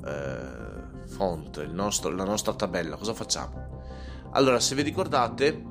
eh, 0.06 1.06
font, 1.08 1.64
nostro, 1.66 2.12
la 2.12 2.24
nostra 2.24 2.54
tabella, 2.54 2.98
cosa 2.98 3.14
facciamo? 3.14 3.66
Allora, 4.32 4.60
se 4.60 4.76
vi 4.76 4.82
ricordate, 4.84 5.64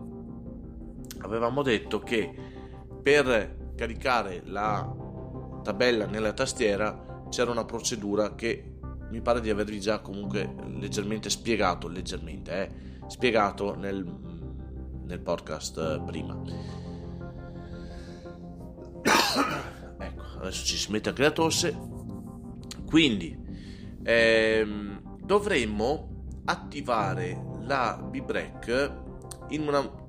avevamo 1.21 1.63
detto 1.63 2.01
che 2.01 2.55
per 3.07 3.75
caricare 3.77 4.43
la 4.47 4.93
tabella 5.63 6.07
nella 6.07 6.33
tastiera 6.33 7.23
c'era 7.29 7.53
una 7.53 7.65
procedura 7.65 8.35
che 8.35 8.79
mi 9.11 9.21
pare 9.21 9.41
di 9.41 9.49
avervi 9.49 9.79
già 9.79 10.01
comunque 10.01 10.53
leggermente 10.77 11.31
spiegato, 11.31 11.87
leggermente, 11.87 12.51
eh, 12.51 12.71
spiegato 13.07 13.77
nel, 13.77 14.05
nel 15.05 15.21
podcast 15.21 16.01
prima. 16.01 16.37
ecco, 19.99 20.23
adesso 20.41 20.65
ci 20.65 20.77
si 20.77 20.91
mette 20.91 21.11
anche 21.11 21.23
la 21.23 21.31
tosse. 21.31 21.79
Quindi 22.87 23.39
ehm, 24.03 25.19
dovremmo 25.23 26.25
attivare 26.47 27.41
la 27.61 28.03
B-Break 28.03 28.93
in 29.51 29.69
una 29.69 30.06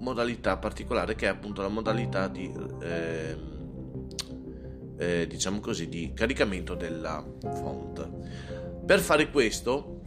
modalità 0.00 0.56
particolare 0.56 1.14
che 1.14 1.26
è 1.26 1.28
appunto 1.28 1.62
la 1.62 1.68
modalità 1.68 2.28
di 2.28 2.52
eh, 2.82 3.36
eh, 4.98 5.26
diciamo 5.26 5.60
così 5.60 5.88
di 5.88 6.12
caricamento 6.14 6.74
della 6.74 7.24
font. 7.40 8.08
Per 8.84 9.00
fare 9.00 9.30
questo 9.30 10.00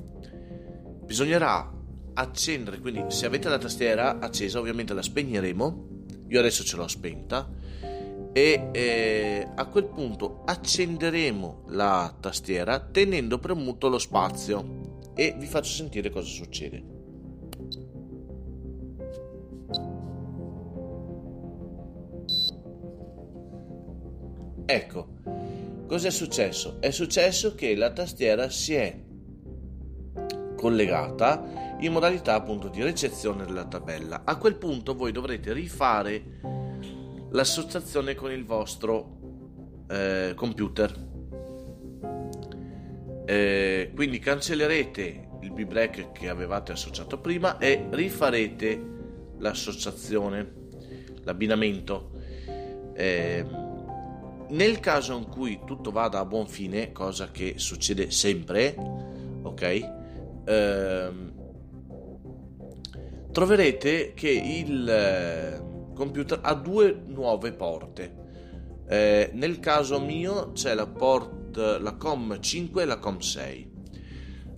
bisognerà 1.03 1.77
accendere 2.13 2.79
quindi 2.79 3.05
se 3.07 3.25
avete 3.25 3.49
la 3.49 3.57
tastiera 3.57 4.19
accesa 4.19 4.59
ovviamente 4.59 4.93
la 4.93 5.01
spegneremo. 5.01 5.87
Io 6.27 6.39
adesso 6.39 6.63
ce 6.63 6.75
l'ho 6.75 6.87
spenta. 6.87 7.49
E 8.31 8.69
eh, 8.71 9.47
a 9.55 9.65
quel 9.65 9.85
punto 9.85 10.43
accenderemo 10.45 11.65
la 11.69 12.15
tastiera 12.19 12.79
tenendo 12.79 13.39
premuto 13.39 13.89
lo 13.89 13.97
spazio 13.97 15.11
e 15.15 15.35
vi 15.37 15.47
faccio 15.47 15.71
sentire 15.71 16.11
cosa 16.11 16.27
succede. 16.27 16.98
Ecco, 24.71 25.07
cos'è 25.87 26.11
successo? 26.11 26.77
È 26.79 26.91
successo 26.91 27.55
che 27.55 27.75
la 27.75 27.91
tastiera 27.91 28.51
si 28.51 28.75
è 28.75 29.03
collegata 30.55 31.75
in 31.79 31.91
modalità 31.91 32.35
appunto 32.35 32.67
di 32.67 32.83
ricezione 32.83 33.45
della 33.45 33.65
tabella. 33.65 34.21
A 34.25 34.37
quel 34.37 34.57
punto 34.57 34.93
voi 34.93 35.11
dovrete 35.11 35.53
rifare 35.53 36.39
l'associazione 37.31 38.13
con 38.13 38.31
il 38.31 38.45
vostro 38.45 39.85
eh, 39.89 40.33
computer 40.35 41.07
eh, 43.25 43.91
quindi 43.93 44.17
cancellerete 44.17 45.29
il 45.41 45.51
B-Break 45.51 46.11
che 46.11 46.29
avevate 46.29 46.71
associato 46.73 47.19
prima 47.19 47.57
e 47.59 47.87
rifarete 47.89 48.81
l'associazione, 49.37 50.51
l'abbinamento. 51.23 52.11
Eh, 52.93 53.68
nel 54.49 54.79
caso 54.79 55.15
in 55.15 55.27
cui 55.27 55.59
tutto 55.65 55.91
vada 55.91 56.19
a 56.19 56.25
buon 56.25 56.47
fine, 56.47 56.91
cosa 56.91 57.31
che 57.31 57.53
succede 57.57 58.11
sempre, 58.11 58.75
ok? 59.43 59.61
Eh, 60.45 61.11
troverete 63.31 64.13
che 64.13 64.29
il 64.29 64.89
eh, 64.89 65.63
computer 65.93 66.39
ha 66.41 66.53
due 66.53 67.03
nuove 67.05 67.51
porte. 67.53 68.17
Eh, 68.87 69.29
nel 69.33 69.59
caso 69.59 69.99
mio 69.99 70.51
c'è 70.53 70.73
la 70.73 70.87
porta 70.87 71.37
la 71.51 71.93
COM 71.95 72.39
5 72.39 72.81
e 72.81 72.85
la 72.85 72.97
COM 72.97 73.19
6. 73.19 73.71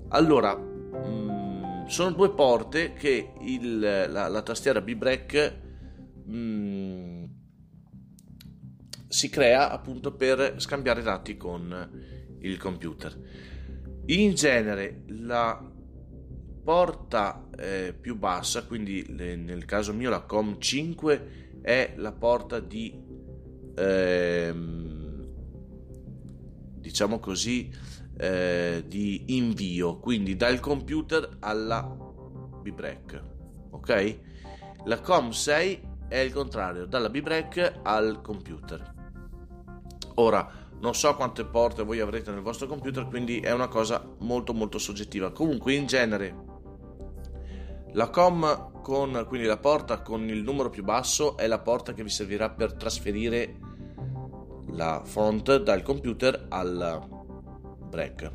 Allora, 0.10 0.56
mh, 0.56 1.08
mm, 1.08 1.86
sono 1.88 2.12
due 2.12 2.32
porte 2.32 2.94
che 2.94 3.34
il, 3.42 3.80
la, 3.80 4.28
la, 4.28 4.42
tastiera 4.42 4.82
B-Break 4.82 5.56
mm, 6.30 6.81
si 9.12 9.28
crea 9.28 9.70
appunto 9.70 10.14
per 10.14 10.56
scambiare 10.58 11.02
dati 11.02 11.36
con 11.36 12.38
il 12.40 12.58
computer. 12.58 13.14
In 14.06 14.34
genere 14.36 15.04
la 15.08 15.70
porta 16.64 17.50
eh, 17.58 17.94
più 18.00 18.18
bassa, 18.18 18.64
quindi 18.66 19.14
le, 19.14 19.36
nel 19.36 19.66
caso 19.66 19.94
mio 19.94 20.10
la 20.10 20.22
COM 20.22 20.60
5 20.60 21.60
è 21.62 21.94
la 21.98 22.14
porta 22.14 22.62
di 22.62 22.98
ehm, 23.76 25.28
diciamo 26.80 27.20
così, 27.20 27.70
eh, 28.18 28.86
di 28.88 29.36
invio, 29.36 30.00
quindi 30.00 30.38
dal 30.38 30.62
computer 30.62 31.38
alla 31.40 31.82
B-Break, 32.62 33.24
ok? 33.72 34.20
La 34.86 34.96
COM6 34.96 36.08
è 36.08 36.18
il 36.18 36.32
contrario, 36.32 36.86
dalla 36.86 37.10
B-Break 37.10 37.80
al 37.84 38.22
computer. 38.22 39.00
Ora, 40.16 40.50
non 40.80 40.96
so 40.96 41.16
quante 41.16 41.46
porte 41.46 41.84
voi 41.84 42.00
avrete 42.00 42.32
nel 42.32 42.42
vostro 42.42 42.68
computer, 42.68 43.06
quindi 43.08 43.40
è 43.40 43.52
una 43.52 43.68
cosa 43.68 44.04
molto 44.20 44.54
molto 44.54 44.78
soggettiva. 44.80 45.32
Comunque, 45.32 45.74
in 45.74 45.86
genere, 45.86 46.36
la 47.94 48.10
COM 48.10 48.72
con 48.82 49.26
quindi 49.28 49.48
la 49.48 49.58
porta 49.58 50.02
con 50.02 50.28
il 50.28 50.42
numero 50.42 50.70
più 50.70 50.84
basso 50.84 51.38
è 51.38 51.46
la 51.46 51.60
porta 51.60 51.94
che 51.94 52.04
vi 52.04 52.10
servirà 52.10 52.50
per 52.50 52.74
trasferire 52.74 53.58
la 54.72 55.02
font 55.04 55.58
dal 55.58 55.84
computer 55.84 56.46
al 56.50 57.08
break. 57.90 58.32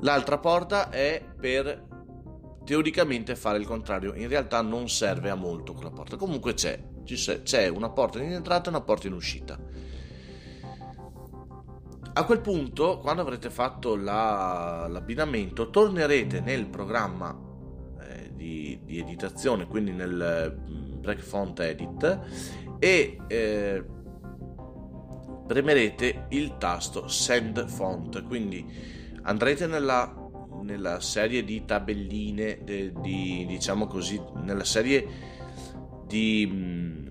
L'altra 0.00 0.38
porta 0.38 0.90
è 0.90 1.22
per 1.38 1.90
teoricamente 2.64 3.36
fare 3.36 3.58
il 3.58 3.66
contrario, 3.66 4.14
in 4.14 4.28
realtà 4.28 4.62
non 4.62 4.88
serve 4.88 5.30
a 5.30 5.34
molto 5.34 5.72
quella 5.72 5.90
porta. 5.90 6.16
Comunque 6.16 6.54
c'è, 6.54 6.80
c'è 7.04 7.68
una 7.68 7.90
porta 7.90 8.22
in 8.22 8.32
entrata 8.32 8.66
e 8.66 8.68
una 8.70 8.80
porta 8.80 9.06
in 9.08 9.12
uscita. 9.12 9.58
A 12.14 12.24
quel 12.24 12.40
punto, 12.40 12.98
quando 12.98 13.22
avrete 13.22 13.48
fatto 13.48 13.96
la, 13.96 14.86
l'abbinamento, 14.88 15.70
tornerete 15.70 16.40
nel 16.40 16.66
programma 16.66 17.34
eh, 18.00 18.30
di, 18.34 18.80
di, 18.84 18.98
editazione, 18.98 19.66
quindi 19.66 19.92
nel 19.92 20.54
mm, 20.60 21.00
Break 21.00 21.20
Font 21.20 21.58
Edit, 21.60 22.20
e 22.78 23.18
eh, 23.26 23.84
premerete 25.46 26.26
il 26.30 26.58
tasto 26.58 27.08
Send 27.08 27.66
Font, 27.66 28.22
quindi 28.24 28.66
andrete 29.22 29.66
nella 29.66 30.20
nella 30.62 31.00
serie 31.00 31.44
di 31.44 31.64
tabelline, 31.64 32.60
de, 32.62 32.92
di, 33.00 33.44
diciamo 33.46 33.86
così, 33.86 34.20
nella 34.42 34.64
serie 34.64 35.06
di 36.06 36.48
mm, 36.50 37.06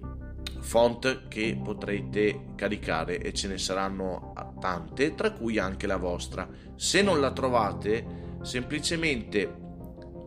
font 0.61 1.27
che 1.27 1.59
potrete 1.61 2.53
caricare 2.55 3.19
e 3.19 3.33
ce 3.33 3.47
ne 3.47 3.57
saranno 3.57 4.33
tante, 4.59 5.15
tra 5.15 5.31
cui 5.31 5.57
anche 5.57 5.87
la 5.87 5.97
vostra. 5.97 6.47
Se 6.75 7.01
non 7.01 7.19
la 7.19 7.31
trovate, 7.31 8.37
semplicemente 8.41 9.53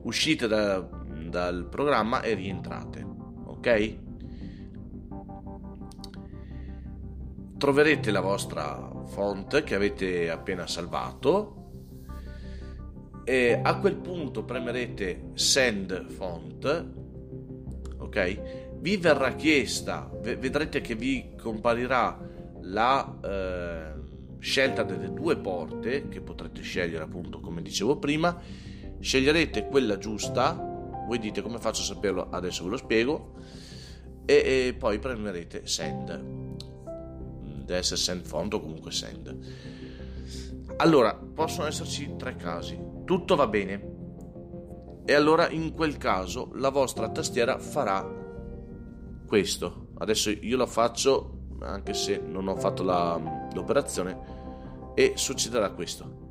uscite 0.02 0.46
da, 0.46 0.80
dal 0.80 1.66
programma 1.68 2.20
e 2.22 2.34
rientrate, 2.34 3.06
ok? 3.46 3.96
Troverete 7.56 8.10
la 8.10 8.20
vostra 8.20 8.90
font 9.06 9.62
che 9.62 9.74
avete 9.74 10.30
appena 10.30 10.66
salvato 10.66 11.62
e 13.24 13.58
a 13.62 13.78
quel 13.78 13.96
punto 13.96 14.44
premerete 14.44 15.30
send 15.32 16.10
font 16.10 16.86
ok 17.96 18.63
vi 18.84 18.98
verrà 18.98 19.34
chiesta 19.34 20.10
vedrete 20.20 20.82
che 20.82 20.94
vi 20.94 21.30
comparirà 21.40 22.20
la 22.64 23.18
eh, 23.24 23.92
scelta 24.40 24.82
delle 24.82 25.10
due 25.10 25.38
porte 25.38 26.08
che 26.08 26.20
potrete 26.20 26.60
scegliere 26.60 27.02
appunto 27.02 27.40
come 27.40 27.62
dicevo 27.62 27.96
prima. 27.96 28.38
Sceglierete 29.00 29.68
quella 29.68 29.96
giusta 29.96 30.54
voi 31.06 31.18
dite 31.18 31.40
come 31.40 31.58
faccio 31.58 31.80
a 31.80 31.84
saperlo? 31.86 32.28
Adesso 32.28 32.62
ve 32.64 32.70
lo 32.70 32.76
spiego. 32.76 33.32
E, 34.26 34.34
e 34.34 34.74
poi 34.78 34.98
premerete 34.98 35.66
send. 35.66 36.22
Deve 37.64 37.78
essere 37.78 37.98
send 37.98 38.26
font 38.26 38.52
o 38.52 38.60
comunque 38.60 38.92
send. 38.92 39.34
Allora 40.76 41.14
possono 41.14 41.68
esserci 41.68 42.16
tre 42.18 42.36
casi. 42.36 42.78
Tutto 43.06 43.34
va 43.34 43.46
bene. 43.46 43.92
E 45.06 45.14
allora 45.14 45.48
in 45.48 45.72
quel 45.72 45.96
caso 45.96 46.50
la 46.56 46.68
vostra 46.68 47.08
tastiera 47.08 47.58
farà 47.58 48.23
questo. 49.34 49.88
Adesso 49.98 50.30
io 50.30 50.56
lo 50.56 50.66
faccio 50.66 51.46
anche 51.62 51.92
se 51.92 52.20
non 52.24 52.46
ho 52.46 52.54
fatto 52.54 52.84
la, 52.84 53.48
l'operazione 53.52 54.92
e 54.94 55.14
succederà 55.16 55.70
questo. 55.70 56.22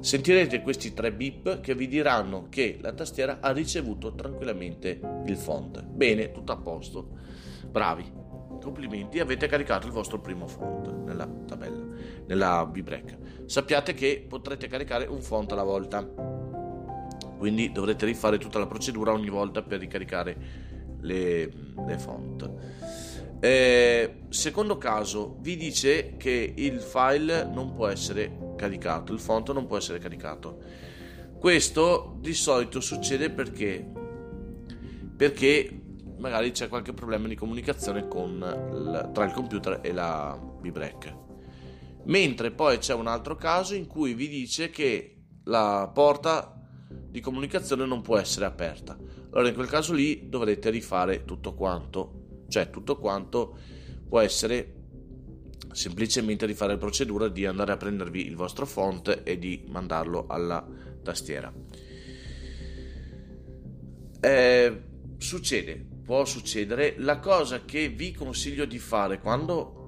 Sentirete 0.00 0.62
questi 0.62 0.94
tre 0.94 1.12
bip 1.12 1.60
che 1.60 1.74
vi 1.74 1.86
diranno 1.86 2.46
che 2.48 2.78
la 2.80 2.94
tastiera 2.94 3.40
ha 3.42 3.52
ricevuto 3.52 4.14
tranquillamente 4.14 4.98
il 5.26 5.36
font. 5.36 5.82
Bene 5.82 6.32
tutto 6.32 6.52
a 6.52 6.56
posto. 6.56 7.10
Bravi. 7.68 8.22
Complimenti, 8.62 9.20
avete 9.20 9.46
caricato 9.46 9.86
il 9.86 9.92
vostro 9.92 10.18
primo 10.20 10.46
font 10.46 10.88
nella 11.04 11.26
tabella, 11.46 11.84
nella 12.26 12.64
B-Break. 12.64 13.44
Sappiate 13.44 13.92
che 13.92 14.24
potrete 14.26 14.66
caricare 14.66 15.04
un 15.04 15.20
font 15.20 15.52
alla 15.52 15.62
volta, 15.62 16.42
quindi 17.44 17.70
dovrete 17.72 18.06
rifare 18.06 18.38
tutta 18.38 18.58
la 18.58 18.66
procedura 18.66 19.12
ogni 19.12 19.28
volta 19.28 19.60
per 19.60 19.78
ricaricare 19.78 20.34
le, 21.02 21.52
le 21.86 21.98
font. 21.98 22.50
Eh, 23.38 24.22
secondo 24.30 24.78
caso, 24.78 25.36
vi 25.40 25.54
dice 25.58 26.16
che 26.16 26.54
il 26.56 26.80
file 26.80 27.44
non 27.44 27.74
può 27.74 27.88
essere 27.88 28.54
caricato, 28.56 29.12
il 29.12 29.20
font 29.20 29.52
non 29.52 29.66
può 29.66 29.76
essere 29.76 29.98
caricato. 29.98 30.58
Questo 31.38 32.16
di 32.18 32.32
solito 32.32 32.80
succede 32.80 33.28
perché 33.28 33.92
perché 35.14 35.82
magari 36.16 36.50
c'è 36.50 36.68
qualche 36.68 36.94
problema 36.94 37.28
di 37.28 37.34
comunicazione 37.34 38.08
con, 38.08 39.10
tra 39.12 39.24
il 39.26 39.32
computer 39.32 39.80
e 39.82 39.92
la 39.92 40.34
B-Break. 40.60 41.16
Mentre 42.04 42.52
poi 42.52 42.78
c'è 42.78 42.94
un 42.94 43.06
altro 43.06 43.36
caso 43.36 43.74
in 43.74 43.86
cui 43.86 44.14
vi 44.14 44.28
dice 44.28 44.70
che 44.70 45.10
la 45.44 45.90
porta 45.92 46.53
di 47.10 47.20
comunicazione 47.20 47.86
non 47.86 48.02
può 48.02 48.18
essere 48.18 48.44
aperta. 48.44 48.96
Allora 49.30 49.48
in 49.48 49.54
quel 49.54 49.68
caso 49.68 49.92
lì 49.92 50.28
dovrete 50.28 50.70
rifare 50.70 51.24
tutto 51.24 51.54
quanto, 51.54 52.44
cioè 52.48 52.70
tutto 52.70 52.96
quanto 52.98 53.58
può 54.08 54.20
essere 54.20 54.72
semplicemente 55.72 56.46
rifare 56.46 56.72
la 56.72 56.78
procedura 56.78 57.28
di 57.28 57.46
andare 57.46 57.72
a 57.72 57.76
prendervi 57.76 58.26
il 58.26 58.36
vostro 58.36 58.64
font 58.66 59.22
e 59.24 59.38
di 59.38 59.64
mandarlo 59.68 60.26
alla 60.28 60.66
tastiera. 61.02 61.52
Eh, 64.20 64.82
succede 65.18 65.92
può 66.04 66.24
succedere. 66.24 66.94
La 66.98 67.18
cosa 67.18 67.64
che 67.64 67.88
vi 67.88 68.12
consiglio 68.12 68.66
di 68.66 68.78
fare 68.78 69.18
quando 69.18 69.83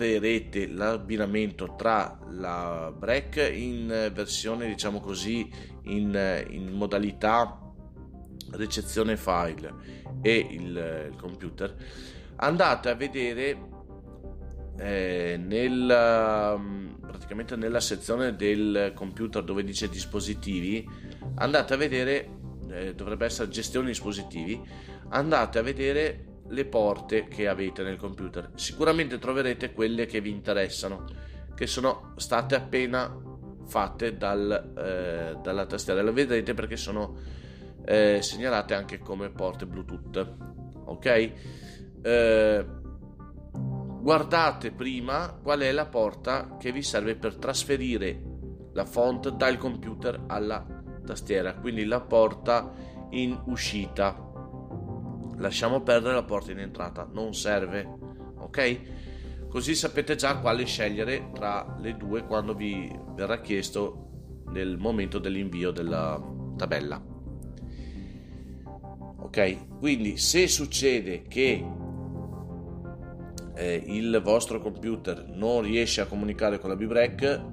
creerete 0.00 0.66
l'abbinamento 0.66 1.74
tra 1.76 2.18
la 2.30 2.90
break 2.96 3.50
in 3.52 4.10
versione, 4.14 4.66
diciamo 4.66 4.98
così, 4.98 5.52
in, 5.82 6.46
in 6.48 6.72
modalità 6.72 7.60
ricezione 8.52 9.18
file 9.18 9.74
e 10.22 10.46
il, 10.52 11.10
il 11.10 11.16
computer, 11.18 11.76
andate 12.36 12.88
a 12.88 12.94
vedere 12.94 13.68
eh, 14.78 15.38
nel, 15.38 15.86
praticamente 17.06 17.56
nella 17.56 17.80
sezione 17.80 18.34
del 18.34 18.92
computer 18.94 19.44
dove 19.44 19.62
dice 19.62 19.90
dispositivi 19.90 20.88
andate 21.34 21.74
a 21.74 21.76
vedere 21.76 22.30
eh, 22.70 22.94
dovrebbe 22.94 23.26
essere 23.26 23.50
gestione 23.50 23.88
dispositivi 23.88 24.58
andate 25.10 25.58
a 25.58 25.62
vedere 25.62 26.29
le 26.50 26.64
porte 26.64 27.28
che 27.28 27.48
avete 27.48 27.82
nel 27.82 27.96
computer. 27.96 28.50
Sicuramente 28.54 29.18
troverete 29.18 29.72
quelle 29.72 30.06
che 30.06 30.20
vi 30.20 30.30
interessano, 30.30 31.04
che 31.54 31.66
sono 31.66 32.12
state 32.16 32.54
appena 32.54 33.16
fatte 33.66 34.16
dal, 34.16 34.72
eh, 34.76 35.38
dalla 35.42 35.66
tastiera. 35.66 36.02
Le 36.02 36.12
vedrete 36.12 36.54
perché 36.54 36.76
sono 36.76 37.16
eh, 37.84 38.20
segnalate 38.20 38.74
anche 38.74 38.98
come 38.98 39.30
porte 39.30 39.66
Bluetooth. 39.66 40.36
Ok? 40.84 41.32
Eh, 42.02 42.66
guardate 44.00 44.72
prima 44.72 45.38
qual 45.42 45.60
è 45.60 45.72
la 45.72 45.86
porta 45.86 46.56
che 46.58 46.72
vi 46.72 46.82
serve 46.82 47.14
per 47.16 47.36
trasferire 47.36 48.22
la 48.72 48.84
font 48.84 49.30
dal 49.30 49.58
computer 49.58 50.24
alla 50.26 50.64
tastiera, 51.04 51.54
quindi 51.54 51.84
la 51.84 52.00
porta 52.00 52.72
in 53.10 53.38
uscita 53.46 54.29
lasciamo 55.40 55.80
perdere 55.80 56.14
la 56.14 56.22
porta 56.22 56.52
in 56.52 56.60
entrata, 56.60 57.08
non 57.10 57.34
serve, 57.34 57.88
ok? 58.36 58.80
Così 59.48 59.74
sapete 59.74 60.14
già 60.14 60.38
quale 60.38 60.64
scegliere 60.64 61.30
tra 61.34 61.76
le 61.80 61.96
due 61.96 62.24
quando 62.24 62.54
vi 62.54 62.96
verrà 63.14 63.40
chiesto 63.40 64.44
nel 64.50 64.76
momento 64.78 65.18
dell'invio 65.18 65.72
della 65.72 66.22
tabella. 66.56 67.02
Ok, 69.22 69.78
quindi 69.78 70.16
se 70.18 70.46
succede 70.46 71.22
che 71.22 71.64
eh, 73.54 73.82
il 73.86 74.20
vostro 74.22 74.60
computer 74.60 75.26
non 75.26 75.62
riesce 75.62 76.00
a 76.00 76.06
comunicare 76.06 76.58
con 76.58 76.70
la 76.70 76.76
B-Break, 76.76 77.44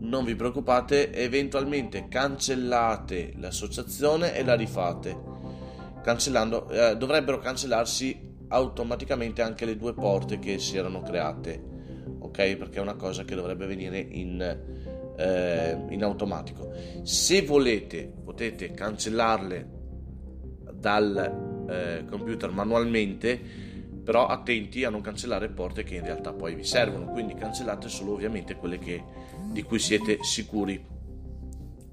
non 0.00 0.24
vi 0.24 0.34
preoccupate, 0.34 1.12
eventualmente 1.12 2.08
cancellate 2.08 3.34
l'associazione 3.36 4.34
e 4.34 4.44
la 4.44 4.54
rifate 4.54 5.27
cancellando, 6.08 6.70
eh, 6.70 6.96
dovrebbero 6.96 7.38
cancellarsi 7.38 8.18
automaticamente 8.48 9.42
anche 9.42 9.66
le 9.66 9.76
due 9.76 9.92
porte 9.92 10.38
che 10.38 10.58
si 10.58 10.78
erano 10.78 11.02
create, 11.02 11.62
ok? 12.20 12.56
Perché 12.56 12.78
è 12.78 12.80
una 12.80 12.94
cosa 12.94 13.24
che 13.24 13.34
dovrebbe 13.34 13.66
venire 13.66 13.98
in, 13.98 14.40
eh, 15.18 15.84
in 15.90 16.02
automatico. 16.02 16.72
Se 17.02 17.42
volete, 17.42 18.10
potete 18.24 18.72
cancellarle 18.72 19.68
dal 20.72 21.66
eh, 21.68 22.06
computer 22.08 22.52
manualmente, 22.52 23.38
però 24.02 24.28
attenti 24.28 24.84
a 24.84 24.88
non 24.88 25.02
cancellare 25.02 25.50
porte 25.50 25.82
che 25.82 25.96
in 25.96 26.04
realtà 26.04 26.32
poi 26.32 26.54
vi 26.54 26.64
servono, 26.64 27.12
quindi 27.12 27.34
cancellate 27.34 27.90
solo 27.90 28.12
ovviamente 28.12 28.54
quelle 28.54 28.78
che, 28.78 29.04
di 29.52 29.62
cui 29.62 29.78
siete 29.78 30.20
sicuri. 30.22 30.82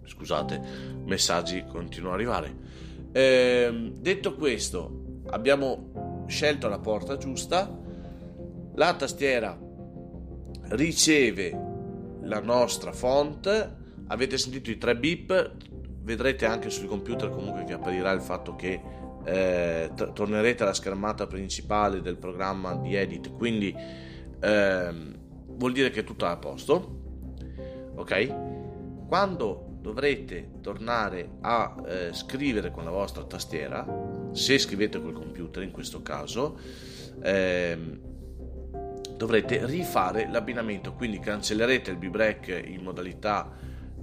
Scusate, 0.06 0.62
messaggi 1.04 1.66
continuano 1.68 2.14
ad 2.14 2.22
arrivare. 2.22 2.85
Eh, 3.18 3.94
detto 3.98 4.36
questo, 4.36 5.22
abbiamo 5.28 6.26
scelto 6.28 6.68
la 6.68 6.80
porta 6.80 7.16
giusta, 7.16 7.80
la 8.74 8.94
tastiera 8.96 9.58
riceve 10.72 11.58
la 12.24 12.42
nostra 12.42 12.92
font, 12.92 13.76
avete 14.08 14.38
sentito 14.38 14.70
i 14.70 14.78
tre 14.78 14.98
bip, 14.98 15.54
vedrete 16.02 16.46
anche 16.46 16.70
sul 16.70 16.90
computer 16.90 17.30
comunque 17.30 17.64
che 17.64 17.72
apparirà 17.72 18.12
il 18.12 18.20
fatto 18.20 18.58
che 18.58 18.82
eh, 19.24 19.92
t- 19.96 20.12
tornerete 20.12 20.64
alla 20.64 20.74
schermata 20.74 21.26
principale 21.26 22.02
del 22.02 22.18
programma 22.18 22.76
di 22.76 22.96
edit, 22.96 23.32
quindi 23.32 23.74
eh, 24.42 24.94
vuol 25.48 25.72
dire 25.72 25.90
che 25.90 26.04
tutto 26.04 26.26
è 26.26 26.30
a 26.32 26.36
posto. 26.36 27.00
Ok? 27.96 29.08
Quando 29.08 29.65
dovrete 29.86 30.50
tornare 30.62 31.38
a 31.42 31.76
eh, 31.86 32.10
scrivere 32.12 32.72
con 32.72 32.86
la 32.86 32.90
vostra 32.90 33.24
tastiera, 33.24 33.86
se 34.32 34.58
scrivete 34.58 35.00
col 35.00 35.14
computer 35.14 35.62
in 35.62 35.70
questo 35.70 36.02
caso, 36.02 36.58
ehm, 37.22 38.00
dovrete 39.16 39.64
rifare 39.68 40.28
l'abbinamento, 40.28 40.94
quindi 40.94 41.20
cancellerete 41.20 41.92
il 41.92 41.98
B-Break 41.98 42.64
in 42.66 42.82
modalità 42.82 43.52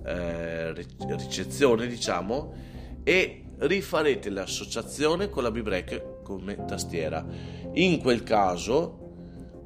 eh, 0.05 0.73
ricezione, 0.73 1.89
diciamo, 1.89 2.55
e 3.03 3.47
rifarete 3.59 4.31
l'associazione 4.31 5.31
con 5.31 5.43
la 5.43 5.51
B-Break 5.51 6.23
come 6.23 6.65
tastiera. 6.65 7.27
In 7.73 8.01
quel 8.01 8.23
caso 8.23 9.02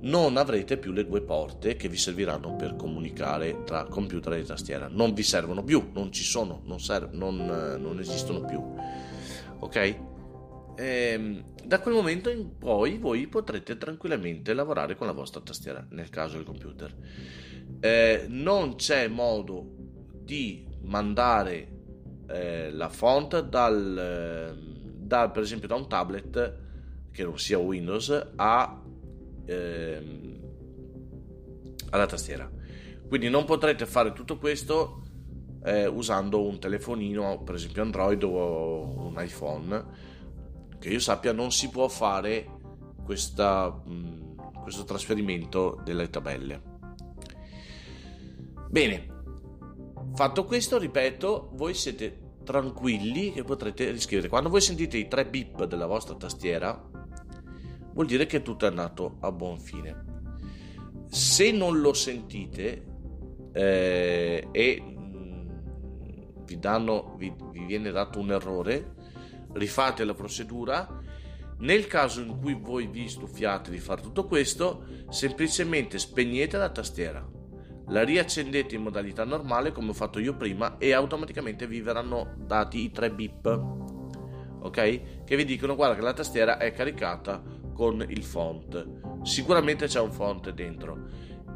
non 0.00 0.36
avrete 0.36 0.76
più 0.76 0.92
le 0.92 1.06
due 1.06 1.22
porte 1.22 1.76
che 1.76 1.88
vi 1.88 1.96
serviranno 1.96 2.54
per 2.54 2.76
comunicare 2.76 3.64
tra 3.64 3.84
computer 3.84 4.34
e 4.34 4.44
tastiera. 4.44 4.88
Non 4.88 5.14
vi 5.14 5.22
servono 5.22 5.64
più, 5.64 5.90
non 5.92 6.12
ci 6.12 6.22
sono, 6.22 6.60
non, 6.64 6.80
serv- 6.80 7.12
non, 7.12 7.36
non 7.80 7.98
esistono 7.98 8.44
più. 8.44 8.62
Ok? 9.60 9.76
E, 9.76 9.98
ehm, 10.76 11.44
da 11.64 11.80
quel 11.80 11.94
momento 11.94 12.30
in 12.30 12.58
poi 12.58 12.98
voi 12.98 13.26
potrete 13.26 13.76
tranquillamente 13.76 14.54
lavorare 14.54 14.94
con 14.94 15.06
la 15.06 15.12
vostra 15.12 15.40
tastiera 15.40 15.84
nel 15.90 16.10
caso 16.10 16.36
del 16.36 16.44
computer. 16.44 16.94
Eh, 17.80 18.26
non 18.28 18.76
c'è 18.76 19.08
modo 19.08 19.66
di 20.22 20.64
mandare 20.82 21.68
eh, 22.28 22.70
la 22.70 22.88
font 22.88 23.40
dal, 23.40 23.98
eh, 23.98 24.74
da, 24.84 25.30
per 25.30 25.42
esempio 25.42 25.68
da 25.68 25.74
un 25.74 25.88
tablet 25.88 26.58
che 27.10 27.24
non 27.24 27.38
sia 27.38 27.58
Windows 27.58 28.28
a 28.36 28.82
ehm, 29.46 30.40
alla 31.90 32.06
tastiera. 32.06 32.50
Quindi 33.08 33.28
non 33.28 33.44
potrete 33.44 33.86
fare 33.86 34.12
tutto 34.12 34.36
questo 34.38 35.02
eh, 35.64 35.86
usando 35.86 36.44
un 36.44 36.58
telefonino, 36.58 37.42
per 37.42 37.54
esempio 37.54 37.82
Android 37.82 38.22
o 38.22 39.06
un 39.06 39.14
iPhone. 39.18 40.14
Che 40.78 40.88
io 40.88 41.00
sappia 41.00 41.32
non 41.32 41.52
si 41.52 41.70
può 41.70 41.88
fare 41.88 42.46
questa, 43.04 43.70
mh, 43.70 43.92
mm, 43.92 44.36
questo 44.62 44.84
trasferimento 44.84 45.80
delle 45.84 46.10
tabelle. 46.10 46.74
Bene, 48.68 49.06
fatto 50.14 50.44
questo, 50.44 50.78
ripeto, 50.78 51.50
voi 51.52 51.72
siete 51.74 52.34
tranquilli 52.44 53.32
che 53.32 53.42
potrete 53.42 53.90
riscrivere. 53.90 54.28
Quando 54.28 54.48
voi 54.48 54.60
sentite 54.60 54.96
i 54.96 55.08
tre 55.08 55.26
bip 55.26 55.64
della 55.64 55.86
vostra 55.86 56.14
tastiera, 56.14 56.80
vuol 57.96 58.06
dire 58.06 58.26
che 58.26 58.42
tutto 58.42 58.66
è 58.66 58.68
andato 58.68 59.16
a 59.20 59.32
buon 59.32 59.58
fine. 59.58 60.04
Se 61.08 61.50
non 61.50 61.80
lo 61.80 61.94
sentite 61.94 62.84
eh, 63.52 64.48
e 64.52 64.82
mm, 64.82 65.48
vi, 66.44 66.58
danno, 66.58 67.14
vi, 67.16 67.34
vi 67.52 67.64
viene 67.64 67.90
dato 67.90 68.18
un 68.18 68.32
errore, 68.32 68.94
rifate 69.54 70.04
la 70.04 70.12
procedura. 70.12 71.04
Nel 71.58 71.86
caso 71.86 72.20
in 72.20 72.38
cui 72.38 72.52
voi 72.52 72.86
vi 72.86 73.08
stufiate 73.08 73.70
di 73.70 73.78
fare 73.78 74.02
tutto 74.02 74.26
questo, 74.26 74.84
semplicemente 75.08 75.98
spegnete 75.98 76.58
la 76.58 76.68
tastiera, 76.68 77.26
la 77.86 78.04
riaccendete 78.04 78.74
in 78.74 78.82
modalità 78.82 79.24
normale 79.24 79.72
come 79.72 79.88
ho 79.88 79.94
fatto 79.94 80.18
io 80.18 80.36
prima 80.36 80.76
e 80.76 80.92
automaticamente 80.92 81.66
vi 81.66 81.80
verranno 81.80 82.34
dati 82.36 82.80
i 82.80 82.90
tre 82.90 83.10
bip 83.10 83.46
ok 84.66 85.24
che 85.24 85.36
vi 85.36 85.44
dicono 85.44 85.76
guarda 85.76 85.94
che 85.94 86.02
la 86.02 86.12
tastiera 86.12 86.58
è 86.58 86.72
caricata 86.72 87.40
con 87.76 88.02
il 88.08 88.24
font. 88.24 89.22
Sicuramente 89.22 89.86
c'è 89.86 90.00
un 90.00 90.10
font 90.10 90.50
dentro. 90.50 91.08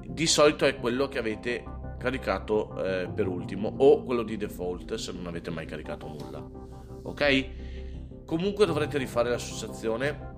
Di 0.07 0.27
solito 0.27 0.67
è 0.67 0.77
quello 0.77 1.09
che 1.09 1.19
avete 1.19 1.65
caricato 1.99 2.77
eh, 2.85 3.09
per 3.09 3.27
ultimo 3.27 3.75
o 3.79 4.05
quello 4.05 4.23
di 4.23 4.37
default 4.37 4.95
se 4.95 5.13
non 5.13 5.27
avete 5.27 5.51
mai 5.51 5.65
caricato 5.65 6.07
nulla. 6.07 6.47
Ok? 7.03 8.25
Comunque 8.27 8.67
dovrete 8.67 8.99
rifare 8.99 9.31
l'associazione 9.31 10.29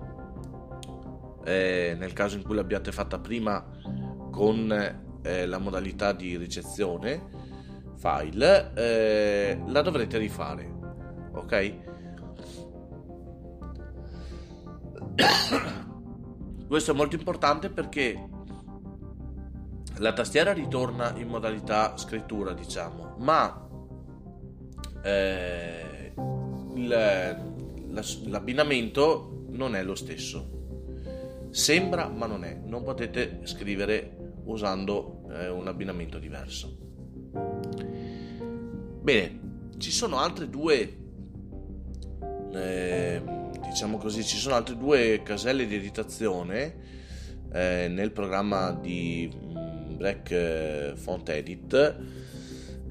eh, 1.43 1.95
nel 1.97 2.13
caso 2.13 2.37
in 2.37 2.43
cui 2.43 2.55
l'abbiate 2.55 2.91
fatta 2.91 3.19
prima 3.19 3.65
con 4.31 4.71
eh, 5.21 5.45
la 5.45 5.57
modalità 5.57 6.13
di 6.13 6.37
ricezione 6.37 7.41
file 7.97 8.71
eh, 8.75 9.61
la 9.67 9.81
dovrete 9.81 10.17
rifare 10.17 10.71
ok 11.33 11.92
Questo 16.67 16.91
è 16.91 16.95
molto 16.95 17.15
importante 17.15 17.69
perché 17.69 18.29
la 19.97 20.13
tastiera 20.13 20.53
ritorna 20.53 21.13
in 21.17 21.27
modalità 21.27 21.95
scrittura, 21.97 22.53
diciamo, 22.53 23.15
ma 23.19 23.67
eh, 25.03 26.13
l'abbinamento 28.25 29.45
non 29.49 29.75
è 29.75 29.83
lo 29.83 29.95
stesso. 29.95 30.61
Sembra, 31.51 32.07
ma 32.07 32.25
non 32.25 32.43
è. 32.43 32.59
Non 32.65 32.83
potete 32.83 33.41
scrivere 33.43 34.33
usando 34.45 35.25
eh, 35.29 35.49
un 35.49 35.67
abbinamento 35.67 36.17
diverso. 36.17 36.75
Bene, 39.01 39.39
ci 39.77 39.91
sono 39.91 40.17
altre 40.17 40.49
due 40.49 40.97
eh, 42.53 43.42
diciamo 43.73 43.97
così, 43.97 44.23
ci 44.23 44.37
sono 44.37 44.53
altre 44.53 44.77
due 44.77 45.21
caselle 45.23 45.65
di 45.65 45.73
editazione 45.73 46.75
eh, 47.51 47.87
nel 47.89 48.11
programma 48.11 48.71
di 48.71 49.27
mm, 49.33 49.95
Black 49.95 50.29
eh, 50.29 50.93
Font 50.95 51.27
Edit. 51.27 51.95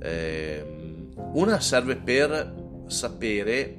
Eh, 0.01 0.67
una 1.15 1.61
serve 1.61 1.95
per 1.95 2.83
sapere 2.89 3.77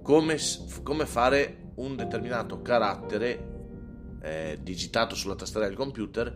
come, 0.00 0.36
come 0.84 1.06
fare 1.06 1.72
un 1.74 1.96
determinato 1.96 2.62
carattere 2.62 3.54
eh, 4.22 4.60
digitato 4.62 5.16
sulla 5.16 5.34
tastiera 5.34 5.66
del 5.66 5.74
computer, 5.74 6.32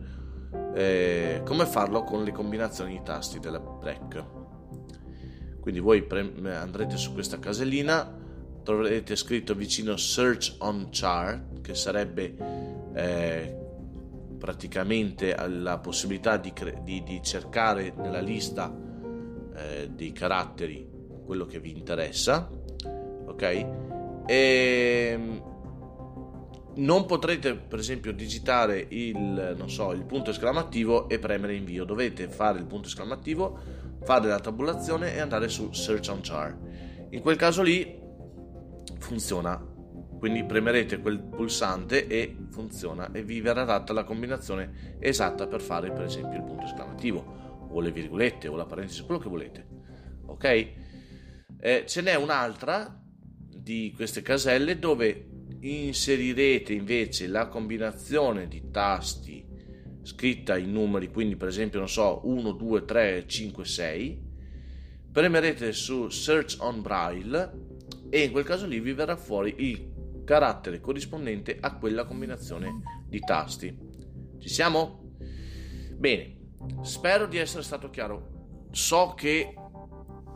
eh, 0.75 1.41
come 1.45 1.65
farlo 1.65 2.03
con 2.03 2.25
le 2.25 2.33
combinazioni 2.33 2.97
di 2.97 3.01
tasti 3.05 3.39
della 3.39 3.59
Break. 3.61 4.25
Quindi 5.61 5.79
voi 5.79 6.03
pre- 6.03 6.33
andrete 6.57 6.97
su 6.97 7.13
questa 7.13 7.39
casellina, 7.39 8.19
troverete 8.63 9.15
scritto 9.15 9.55
vicino 9.55 9.97
Search 9.97 10.55
on 10.59 10.89
Chart, 10.91 11.61
che 11.61 11.75
sarebbe 11.75 12.35
eh, 12.93 13.55
praticamente 14.37 15.35
la 15.47 15.77
possibilità 15.77 16.37
di, 16.37 16.51
cre- 16.53 16.81
di, 16.83 17.03
di, 17.03 17.21
cercare 17.23 17.93
nella 17.95 18.19
lista 18.19 18.75
eh, 19.55 19.89
dei 19.89 20.11
caratteri 20.11 20.89
quello 21.23 21.45
che 21.45 21.59
vi 21.59 21.71
interessa, 21.71 22.49
ok? 23.25 23.41
E 24.25 25.09
ehm, 25.11 25.49
non 26.73 27.05
potrete 27.05 27.55
per 27.55 27.79
esempio 27.79 28.13
digitare 28.13 28.85
il, 28.89 29.63
so, 29.65 29.91
il 29.91 30.05
punto 30.05 30.31
esclamativo 30.31 31.09
e 31.09 31.19
premere 31.19 31.55
invio 31.55 31.83
dovete 31.83 32.29
fare 32.29 32.59
il 32.59 32.65
punto 32.65 32.87
esclamativo 32.87 33.59
fare 34.03 34.27
la 34.27 34.39
tabulazione 34.39 35.13
e 35.13 35.19
andare 35.19 35.49
su 35.49 35.73
search 35.73 36.09
on 36.09 36.21
chart 36.21 36.57
in 37.09 37.19
quel 37.19 37.35
caso 37.35 37.61
lì 37.61 38.00
funziona. 39.01 39.69
Quindi 40.19 40.45
premerete 40.45 40.99
quel 40.99 41.19
pulsante 41.19 42.07
e 42.07 42.37
funziona 42.51 43.11
e 43.11 43.23
vi 43.23 43.41
verrà 43.41 43.63
data 43.63 43.91
la 43.91 44.03
combinazione 44.03 44.97
esatta 44.99 45.47
per 45.47 45.61
fare 45.61 45.91
per 45.91 46.03
esempio 46.03 46.37
il 46.37 46.43
punto 46.43 46.65
esclamativo 46.65 47.67
o 47.69 47.79
le 47.81 47.91
virgolette 47.91 48.47
o 48.47 48.55
la 48.55 48.65
parentesi, 48.65 49.03
quello 49.03 49.19
che 49.19 49.29
volete. 49.29 49.67
Ok? 50.27 50.67
Eh, 51.59 51.83
ce 51.87 52.01
n'è 52.01 52.15
un'altra 52.15 52.99
di 53.35 53.91
queste 53.95 54.21
caselle 54.21 54.77
dove 54.77 55.27
inserirete 55.59 56.73
invece 56.73 57.27
la 57.27 57.47
combinazione 57.47 58.47
di 58.47 58.69
tasti 58.71 59.45
scritta 60.03 60.57
in 60.57 60.71
numeri, 60.71 61.09
quindi 61.09 61.35
per 61.35 61.47
esempio 61.47 61.79
non 61.79 61.89
so 61.89 62.21
1, 62.23 62.51
2, 62.51 62.85
3, 62.85 63.27
5, 63.27 63.65
6. 63.65 64.29
Premerete 65.11 65.71
su 65.73 66.09
Search 66.09 66.57
on 66.59 66.81
Braille 66.81 67.70
e 68.13 68.23
in 68.23 68.31
quel 68.31 68.43
caso 68.43 68.67
lì 68.67 68.81
vi 68.81 68.91
verrà 68.91 69.15
fuori 69.15 69.55
il 69.59 70.23
carattere 70.25 70.81
corrispondente 70.81 71.57
a 71.61 71.77
quella 71.77 72.03
combinazione 72.03 72.81
di 73.07 73.19
tasti. 73.19 73.73
Ci 74.37 74.49
siamo? 74.49 75.15
Bene, 75.95 76.35
spero 76.81 77.25
di 77.25 77.37
essere 77.37 77.63
stato 77.63 77.89
chiaro. 77.89 78.67
So 78.71 79.13
che 79.15 79.53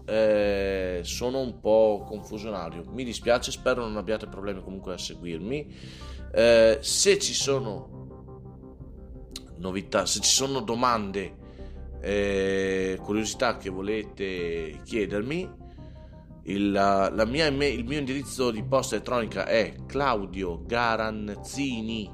eh, 0.05 1.01
sono 1.03 1.39
un 1.41 1.59
po' 1.59 2.05
confusionario, 2.07 2.85
mi 2.91 3.03
dispiace, 3.03 3.51
spero 3.51 3.81
non 3.81 3.97
abbiate 3.97 4.27
problemi 4.27 4.63
comunque 4.63 4.93
a 4.93 4.97
seguirmi. 4.97 5.75
Eh, 6.31 6.77
se 6.79 7.19
ci 7.19 7.33
sono 7.33 8.39
novità, 9.57 10.05
se 10.05 10.21
ci 10.21 10.31
sono 10.31 10.61
domande, 10.61 11.43
eh, 11.99 12.97
curiosità 13.01 13.57
che 13.57 13.69
volete 13.69 14.79
chiedermi, 14.85 15.63
il, 16.47 16.71
la 16.71 17.25
mia, 17.25 17.47
il 17.47 17.85
mio 17.85 17.97
indirizzo 17.97 18.51
di 18.51 18.63
posta 18.63 18.95
elettronica 18.95 19.45
è 19.45 19.73
Claudio 19.87 20.63
Garanzini, 20.63 22.11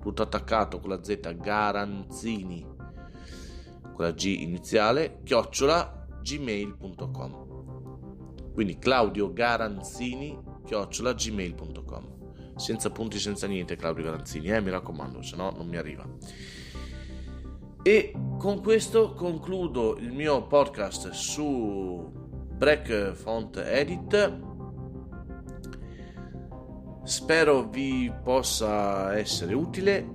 tutto 0.00 0.22
attaccato 0.22 0.80
con 0.80 0.90
la 0.90 1.02
Z 1.02 1.36
Garanzini, 1.36 2.66
con 3.94 4.04
la 4.04 4.10
G 4.12 4.24
iniziale, 4.40 5.20
chiocciola 5.22 6.06
gmail.com. 6.22 7.48
Quindi 8.52 8.78
Claudio 8.78 9.32
Garanzini, 9.32 10.36
chiocciola 10.64 11.12
gmail.com. 11.12 12.18
Senza 12.56 12.90
punti, 12.90 13.18
senza 13.20 13.46
niente, 13.46 13.76
Claudio 13.76 14.02
Garanzini, 14.04 14.48
eh, 14.48 14.60
mi 14.60 14.70
raccomando, 14.70 15.22
se 15.22 15.36
no 15.36 15.52
non 15.56 15.68
mi 15.68 15.76
arriva. 15.76 16.04
E 17.82 18.12
con 18.36 18.60
questo 18.60 19.14
concludo 19.14 19.96
il 19.96 20.12
mio 20.12 20.46
podcast 20.46 21.10
su 21.10 22.19
Break 22.60 23.12
Font 23.14 23.56
Edit. 23.56 24.38
Spero 27.04 27.70
vi 27.70 28.12
possa 28.22 29.16
essere 29.16 29.54
utile 29.54 30.06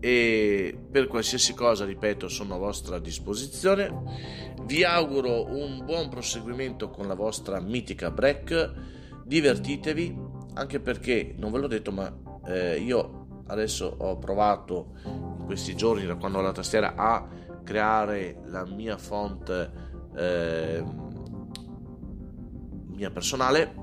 e 0.00 0.78
per 0.90 1.06
qualsiasi 1.06 1.52
cosa, 1.52 1.84
ripeto, 1.84 2.28
sono 2.28 2.54
a 2.54 2.56
vostra 2.56 2.98
disposizione. 2.98 3.92
Vi 4.62 4.84
auguro 4.84 5.54
un 5.54 5.84
buon 5.84 6.08
proseguimento 6.08 6.88
con 6.88 7.06
la 7.06 7.14
vostra 7.14 7.60
mitica 7.60 8.10
break. 8.10 8.72
Divertitevi, 9.26 10.18
anche 10.54 10.80
perché 10.80 11.34
non 11.36 11.52
ve 11.52 11.58
l'ho 11.58 11.66
detto, 11.66 11.92
ma 11.92 12.10
eh, 12.46 12.78
io 12.78 13.42
adesso 13.48 13.96
ho 13.98 14.16
provato 14.16 14.92
in 15.04 15.44
questi 15.44 15.76
giorni, 15.76 16.06
da 16.06 16.14
quando 16.14 16.38
ho 16.38 16.40
la 16.40 16.52
tastiera, 16.52 16.94
a 16.96 17.28
creare 17.62 18.40
la 18.46 18.64
mia 18.64 18.96
font 18.96 19.70
eh, 20.16 20.82
mia 23.00 23.10
personale 23.10 23.74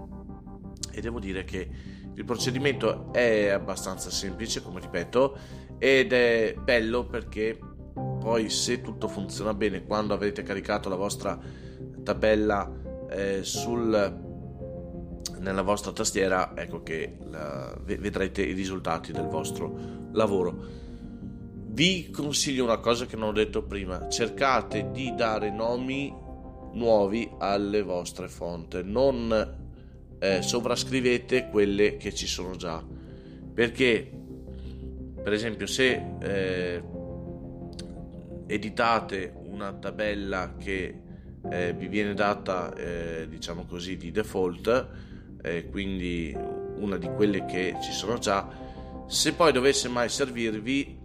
e 0.92 1.02
devo 1.02 1.20
dire 1.20 1.44
che 1.44 1.68
il 2.14 2.24
procedimento 2.24 3.12
è 3.12 3.50
abbastanza 3.50 4.12
semplice, 4.12 4.62
come 4.62 4.80
ripeto, 4.80 5.38
ed 5.80 6.14
è 6.14 6.56
bello 6.60 7.06
perché 7.06 7.60
poi 7.94 8.50
se 8.50 8.82
tutto 8.82 9.08
funziona 9.08 9.54
bene 9.54 9.84
quando 9.84 10.14
avrete 10.14 10.44
caricato 10.44 10.90
la 10.90 10.96
vostra 10.96 11.38
tabella 12.04 12.72
eh, 13.10 13.44
sul 13.44 14.26
nella 15.40 15.62
vostra 15.62 15.92
tastiera 15.92 16.54
ecco 16.56 16.82
che 16.82 17.18
la, 17.26 17.76
vedrete 17.84 18.42
i 18.42 18.54
risultati 18.54 19.12
del 19.12 19.28
vostro 19.28 20.10
lavoro. 20.14 20.86
Vi 21.70 22.10
consiglio 22.10 22.64
una 22.64 22.80
cosa 22.80 23.06
che 23.06 23.16
non 23.16 23.30
ho 23.30 23.34
detto 23.34 23.64
prima. 23.64 24.10
Cercate 24.10 24.90
di 24.92 25.14
dare 25.16 25.52
nomi 25.52 26.12
nuovi 26.78 27.30
alle 27.40 27.82
vostre 27.82 28.30
fonti 28.30 28.82
non 28.84 29.66
eh, 30.20 30.42
sovrascrivete 30.42 31.50
quelle 31.50 31.98
che 31.98 32.14
ci 32.14 32.28
sono 32.28 32.56
già. 32.56 32.84
Perché 33.54 34.12
per 35.28 35.34
esempio 35.34 35.68
se 35.68 36.02
eh, 36.22 36.82
editate 38.46 39.34
una 39.44 39.74
tabella 39.74 40.56
che 40.58 41.02
eh, 41.50 41.74
vi 41.74 41.88
viene 41.88 42.14
data 42.14 42.74
eh, 42.74 43.28
diciamo 43.28 43.66
così 43.66 43.98
di 43.98 44.12
default 44.12 44.88
eh, 45.42 45.68
quindi 45.70 46.34
una 46.78 46.98
di 46.98 47.10
quelle 47.10 47.46
che 47.46 47.76
ci 47.82 47.92
sono 47.92 48.18
già 48.20 48.48
se 49.08 49.34
poi 49.34 49.52
dovesse 49.52 49.90
mai 49.90 50.08
servirvi 50.08 50.98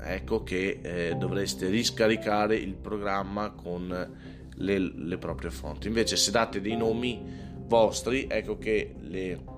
ecco 0.00 0.42
che 0.42 0.80
eh, 0.82 1.14
dovreste 1.16 1.68
riscaricare 1.68 2.56
il 2.56 2.76
programma 2.76 3.50
con 3.50 4.25
le, 4.56 4.78
le 4.78 5.18
proprie 5.18 5.50
fonti 5.50 5.86
invece 5.88 6.16
se 6.16 6.30
date 6.30 6.60
dei 6.60 6.76
nomi 6.76 7.22
vostri 7.66 8.26
ecco 8.28 8.58
che 8.58 8.94
le 9.00 9.54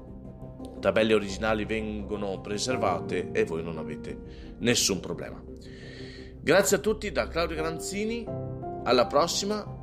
tabelle 0.81 1.15
originali 1.15 1.65
vengono 1.65 2.41
preservate 2.41 3.31
e 3.33 3.45
voi 3.45 3.63
non 3.63 3.79
avete 3.79 4.57
nessun 4.59 5.01
problema. 5.01 5.43
Grazie 6.41 6.77
a 6.77 6.81
tutti 6.81 7.11
da 7.13 7.29
Claudio 7.29 7.57
Granzini, 7.57 8.25
alla 8.85 9.07
prossima 9.07 9.77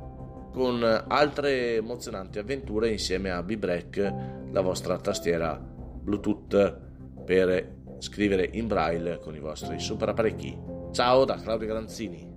con 0.52 0.82
altre 0.82 1.76
emozionanti 1.76 2.38
avventure 2.38 2.90
insieme 2.90 3.30
a 3.30 3.42
B-Break, 3.42 4.14
la 4.50 4.60
vostra 4.62 4.98
tastiera 4.98 5.54
Bluetooth 5.56 6.78
per 7.24 7.74
scrivere 7.98 8.48
in 8.52 8.66
braille 8.66 9.18
con 9.18 9.34
i 9.34 9.40
vostri 9.40 9.78
super 9.78 10.08
apparecchi. 10.08 10.58
Ciao 10.92 11.24
da 11.24 11.36
Claudio 11.36 11.68
Granzini. 11.68 12.35